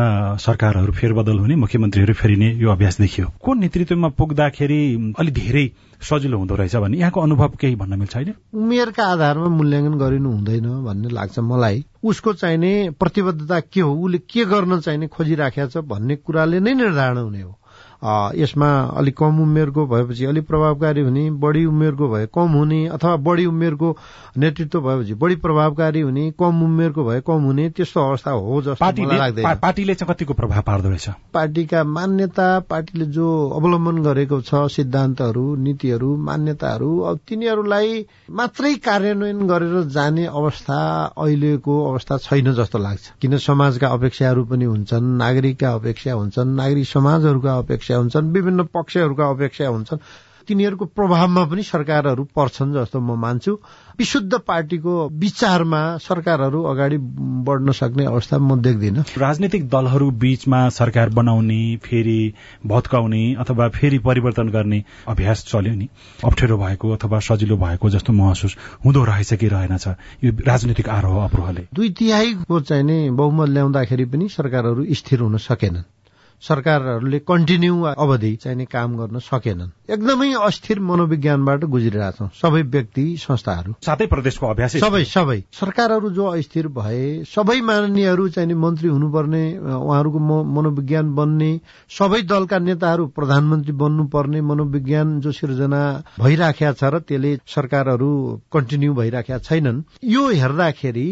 सरकारहरू 0.41 0.93
फेरबदल 0.93 1.39
हुने 1.39 1.55
मुख्यमन्त्रीहरू 1.57 2.13
फेरिने 2.13 2.51
यो 2.55 2.71
अभ्यास 2.71 3.01
देखियो। 3.01 3.27
को 3.41 3.53
नेतृत्वमा 3.53 4.09
पुग्दाखेरि 4.17 4.81
अलिक 5.19 5.33
धेरै 5.33 5.65
सजिलो 6.01 6.37
हुँदो 6.37 6.55
रहेछ 6.55 6.75
भने 6.75 6.97
यहाँको 6.97 7.21
अनुभव 7.21 7.55
केही 7.61 7.75
भन्न 7.75 7.99
मिल्छ 7.99 8.15
होइन 8.15 8.33
उमेरका 8.53 9.05
आधारमा 9.05 9.47
मूल्याङ्कन 9.47 9.97
गरिनु 9.99 10.31
हुँदैन 10.31 10.67
भन्ने 10.85 11.09
लाग्छ 11.09 11.39
मलाई। 11.39 11.85
उसको 12.03 12.33
चाहिने 12.33 12.89
प्रतिबद्धता 12.99 13.59
के 13.59 13.81
हो? 13.81 13.93
उसले 13.95 14.17
के 14.17 14.45
गर्न 14.45 14.79
चाहिने 14.79 15.07
खोजिराखेको 15.07 15.67
छ 15.67 15.85
भन्ने 15.85 16.15
कुराले 16.15 16.59
नै 16.59 16.73
निर्धारण 16.73 17.17
हुने 17.17 17.41
हो। 17.41 17.60
यसमा 18.01 18.69
अलिक 18.97 19.17
कम 19.17 19.39
उमेरको 19.41 19.85
भएपछि 19.87 20.25
अलिक 20.25 20.47
प्रभावकारी 20.47 21.01
हुने 21.01 21.29
बढी 21.37 21.65
उमेरको 21.65 22.07
भए 22.09 22.25
कम 22.35 22.51
हुने 22.57 22.85
अथवा 22.87 23.15
बढी 23.21 23.45
उमेरको 23.45 23.95
नेतृत्व 24.37 24.79
भएपछि 24.81 25.13
बढी 25.21 25.35
प्रभावकारी 25.37 26.01
हुने 26.01 26.29
कम 26.39 26.63
उमेरको 26.63 27.03
भए 27.05 27.19
कम 27.27 27.43
हुने 27.43 27.69
त्यस्तो 27.69 28.01
अवस्था 28.01 28.31
हो 28.31 28.61
जस्तो 28.61 29.05
लाग्दैन। 29.07 29.55
पार्टीले 29.61 29.93
चाहिँ 29.95 30.13
कतिको 30.13 30.33
प्रभाव 30.33 30.61
पार्दो 30.61 30.89
रहेछ 30.89 31.09
पार्टीका 31.33 31.83
मान्यता 31.83 32.47
पार्टीले 32.69 33.05
जो 33.11 33.27
अवलम्बन 33.59 34.01
गरेको 34.03 34.41
छ 34.41 34.65
सिद्धान्तहरू 34.71 35.45
नीतिहरू 35.61 36.15
मान्यताहरू 36.25 36.97
अब 37.09 37.19
तिनीहरूलाई 37.29 38.05
मात्रै 38.31 38.73
कार्यान्वयन 38.81 39.47
गरेर 39.47 39.83
जाने 39.91 40.25
अवस्था 40.25 40.79
अहिलेको 41.17 41.73
अवस्था 41.91 42.17
छैन 42.17 42.53
जस्तो 42.53 42.79
लाग्छ। 42.79 43.11
किन 43.21 43.37
समाजका 43.39 43.87
अपेक्षाहरू 43.89 44.45
पनि 44.45 44.65
हुन्छन् 44.65 45.15
नागरिकका 45.17 45.73
अपेक्षा 45.73 46.13
हुन्छन् 46.13 46.55
नागरिक 46.55 46.87
समाजहरूका 46.87 47.57
अपेक्षा 47.57 47.90
अपेक्षा 47.91 47.97
हुन्छन् 47.97 48.33
विभिन्न 48.33 48.63
पक्षहरूका 48.63 49.29
अपेक्षा 49.29 49.67
हुन्छन्। 49.67 49.99
तिनीहरूको 50.47 50.85
प्रभावमा 50.85 51.43
पनि 51.45 51.63
सरकारहरू 51.63 52.23
पर्छन् 52.35 52.73
जस्तो 52.73 52.99
म 52.99 53.19
मान्छु। 53.19 53.51
विशुद्ध 53.99 54.33
पार्टीको 54.33 54.93
विचारमा 55.13 55.81
सरकारहरू 55.97 56.63
अगाडि 56.63 56.97
बढ्न 57.45 57.71
सक्ने 57.71 58.05
अवस्था 58.05 58.37
म 58.37 58.59
देख्दिन। 58.61 59.03
राजनीतिक 59.17 59.69
दलहरू 59.69 60.09
बीचमा 60.11 60.69
सरकार 60.69 61.09
बनाउने 61.09 61.77
फेरि 61.77 62.33
भत्काउने 62.65 63.23
अथवा 63.39 63.69
फेरि 63.69 63.99
परिवर्तन 63.99 64.49
गर्ने 64.49 64.83
अभ्यास 65.07 65.45
चल्यो 65.47 65.75
नि। 65.75 65.87
अप्ठ्यारो 66.25 66.57
भएको 66.57 66.91
अथवा 66.91 67.19
सजिलो 67.19 67.57
भएको 67.57 67.89
जस्तो 67.89 68.13
महसुस 68.13 68.57
हुँदो 68.85 69.03
रहेछ 69.03 69.33
कि 69.33 69.47
रहेनछ 69.47 69.87
यो 70.23 70.31
राजनीतिक 70.47 70.89
आरोह 70.89 71.23
अप्रोहले। 71.23 71.67
दुई 71.73 71.89
तिहाईको 71.89 72.59
चाहिँ 72.59 73.09
बहुमत 73.09 73.49
ल्याउँदाखेरि 73.49 74.05
पनि 74.05 74.29
सरकारहरू 74.29 74.85
स्थिर 74.91 75.19
हुन 75.19 75.37
सकेनन्। 75.37 76.00
सरकारहरूले 76.41 77.19
कन्टिन्यू 77.21 77.81
अवधि 77.95 78.35
चाहिने 78.43 78.65
काम 78.65 78.95
गर्न 78.97 79.19
सकेनन्। 79.21 79.69
एकदमै 79.93 80.31
अस्थिर 80.41 80.79
मनोविज्ञानबाट 80.81 81.63
गुज्रिरहेछौँ 81.73 82.29
सबै 82.41 82.61
व्यक्ति 82.75 83.05
संस्थाहरू। 83.21 83.73
सातै 83.85 84.05
प्रदेशको 84.13 84.47
अभ्यास 84.47 84.77
सबै 84.83 85.03
सबै। 85.05 85.39
सरकारहरू 85.53 86.09
जो 86.11 86.25
अस्थिर 86.31 86.67
भए 86.73 87.03
सबै 87.29 87.59
माननीयहरू 87.61 88.27
चाहिने 88.35 88.55
मन्त्री 88.57 88.89
हुनुपर्ने 88.89 89.43
उहाँहरूको 89.57 90.19
मनोविज्ञान 90.57 91.13
बन्ने 91.15 91.51
सबै 91.91 92.21
दलका 92.31 92.59
नेताहरू 92.59 93.05
प्रधानमन्त्री 93.17 93.73
बन्नुपर्ने 93.83 94.41
मनोविज्ञान 94.41 95.19
जो 95.21 95.31
सिर्जना 95.31 95.81
भइराखेका 96.19 96.73
छ 96.73 96.83
र 96.93 96.99
त्यसले 97.05 97.31
सरकारहरू 97.47 98.09
कन्टिन्यू 98.53 98.93
भइराखेका 98.93 99.37
छैनन् 99.39 99.83
यो 100.05 100.23
हेर्दाखेरि 100.41 101.07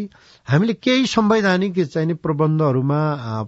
हामीले 0.47 0.73
केही 0.85 1.05
संवैधानिक 1.07 1.79
चाहिने 1.85 2.13
प्रबन्धहरूमा 2.25 2.99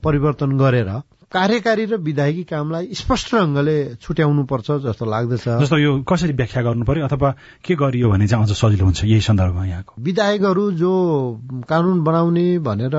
परिवर्तन 0.03 0.57
गरेर 0.57 0.91
कार्यकारी 1.31 1.85
र 1.85 1.95
विधायकी 1.95 2.43
कामलाई 2.43 2.87
स्पष्ट 2.91 3.35
ढङ्गले 3.35 3.75
छुट्याउनु 4.03 4.43
पर्छ 4.51 4.71
जस्तो 4.83 5.05
लाग्दछ। 5.05 5.63
जस्तो 5.63 5.77
यो 5.77 5.91
कसरी 6.03 6.33
व्याख्या 6.33 6.63
गर्नु 6.63 6.83
पर्यो 6.83 7.07
अथवा 7.07 7.29
के 7.63 7.75
गरियो 7.75 8.09
भने 8.11 8.27
चाहिँ 8.27 8.43
अझ 8.43 8.51
सजिलो 8.51 8.83
हुन्छ 8.85 9.03
यही 9.03 9.21
सन्दर्भमा 9.21 9.65
यहाँको? 9.65 9.93
विधायकहरू 9.99 10.71
जो 10.71 10.91
कानून 11.69 12.03
बनाउने 12.03 12.59
भनेर 12.59 12.95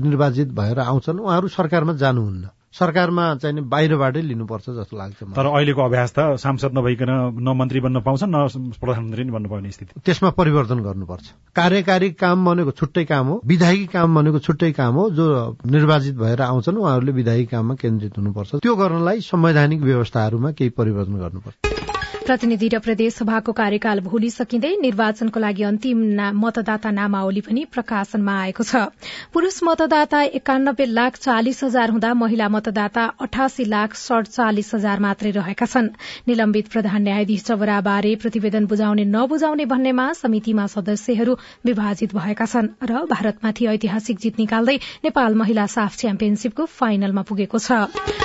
निर्वाचित 0.00 0.48
भएर 0.48 0.78
आउँछन् 0.80 1.20
उहाँहरू 1.20 1.48
सरकारमा 1.48 1.92
जानुहुन्न। 1.92 2.48
सरकारमा 2.74 3.24
चाहिँ 3.42 3.62
बाहिरबाटै 3.70 4.22
लिनुपर्छ 4.22 4.66
जस्तो 4.78 4.96
लाग्छ 4.96 5.22
तर 5.36 5.46
अहिलेको 5.46 5.82
अभ्यास 5.82 6.12
त 6.18 6.18
सांसद 6.42 6.72
नभइकन 6.78 7.10
न 7.38 7.54
मन्त्री 7.54 7.80
बन्न 7.80 8.00
पाउँछ 8.02 8.22
न 8.26 8.46
प्रधानमन्त्री 8.82 9.24
बन्न 9.30 9.46
पाउने 9.48 9.70
स्थिति। 9.70 10.00
त्यसमा 10.04 10.30
परिवर्तन 10.34 10.78
गर्नुपर्छ। 10.82 11.24
कार्यकारी 11.54 12.10
काम 12.18 12.44
भनेको 12.44 12.70
छुट्टै 12.70 13.04
काम 13.04 13.26
हो 13.26 13.40
विधायकी 13.46 13.86
काम 13.94 14.14
भनेको 14.14 14.38
छुट्टै 14.38 14.72
काम 14.72 14.94
हो 14.94 15.08
जो 15.10 15.26
निर्वाचित 15.66 16.14
भएर 16.18 16.42
आउँछन् 16.42 16.76
उहाँहरूले 16.76 17.12
विधायी 17.12 17.44
काममा 17.46 17.74
केन्द्रित 17.78 18.18
हुनुपर्छ। 18.18 18.54
त्यो 18.56 18.74
गर्नलाई 18.74 19.20
संवैधानिक 19.22 19.80
व्यवस्थाहरूमा 19.80 20.50
केही 20.52 20.70
परिवर्तन 20.70 21.14
गर्नुपर्छ। 21.14 21.93
प्रतिनिधि 22.24 22.68
र 22.72 22.78
प्रदेशसभाको 22.80 23.52
कार्यकाल 23.52 24.00
भोलि 24.00 24.28
सकिँदै 24.32 24.68
निर्वाचनको 24.80 25.40
लागि 25.40 25.62
अन्तिम 25.62 25.98
मतदाता 26.34 26.90
नामावली 26.90 27.40
पनि 27.44 27.64
प्रकाशनमा 27.68 28.34
आएको 28.42 28.64
छ। 28.64 28.88
पुरूष 29.28 29.58
मतदाता 29.62 30.22
एकानब्बे 30.40 30.86
लाख 30.88 31.16
चालिस 31.20 31.62
हजार 31.64 31.90
हुँदा 31.90 32.12
महिला 32.16 32.48
मतदाता 32.48 33.04
अठासी 33.20 33.64
लाख 33.68 33.94
सड़चालिस 33.94 34.74
हजार 34.74 35.00
मात्रै 35.04 35.30
रहेका 35.36 35.66
छन्। 35.66 35.88
निलम्बित 36.24 36.68
प्रधान 36.72 37.02
न्यायाधीश 37.02 37.44
जबराबारे 37.44 38.14
प्रतिवेदन 38.16 38.64
बुझाउने 38.72 39.04
नबुझाउने 39.04 39.64
भन्नेमा 39.68 40.06
समितिमा 40.14 40.66
सदस्यहरू 40.76 41.36
विभाजित 41.66 42.16
भएका 42.16 42.46
छन् 42.46 42.72
र 42.88 43.04
भारतमाथि 43.12 43.66
ऐतिहासिक 43.74 44.24
जित 44.24 44.38
निकाल्दै 44.38 44.76
नेपाल 45.04 45.34
महिला 45.36 45.66
साफ 45.76 46.00
च्याम्पियनशीपको 46.00 46.64
फाइनलमा 46.72 47.22
पुगेको 47.28 47.58
छ। 47.60 47.84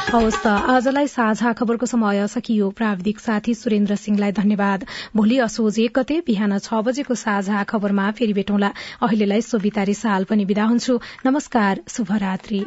आजलाई 0.09 1.07
साझा 1.09 1.53
खबरको 1.53 1.85
समय 1.87 2.27
सकियो। 2.29 2.69
प्राविधिक 2.71 3.19
साथी 3.19 3.53
सुरेन्द्र 3.55 3.88
महेन्द्र 3.89 3.95
सिंहलाई 3.95 4.31
धन्यवाद। 4.31 4.85
भोलि 5.15 5.37
असोज 5.41 5.79
एक 5.81 5.97
गते 5.97 6.19
बिहान 6.21 6.57
छ 6.59 6.81
बजेको 6.85 7.15
साझा 7.15 7.63
खबरमा 7.65 8.05
फेरि 8.13 8.33
भेटौँला। 8.33 8.69
अहिलेलाई 9.01 9.41
सोभिता 9.43 9.83
रिसाल 9.89 10.29
पनि 10.29 10.45
विदा 10.45 10.65
हुन्छु। 10.69 10.99
नमस्कार 11.25 11.81
शुभरात्री। 11.89 12.61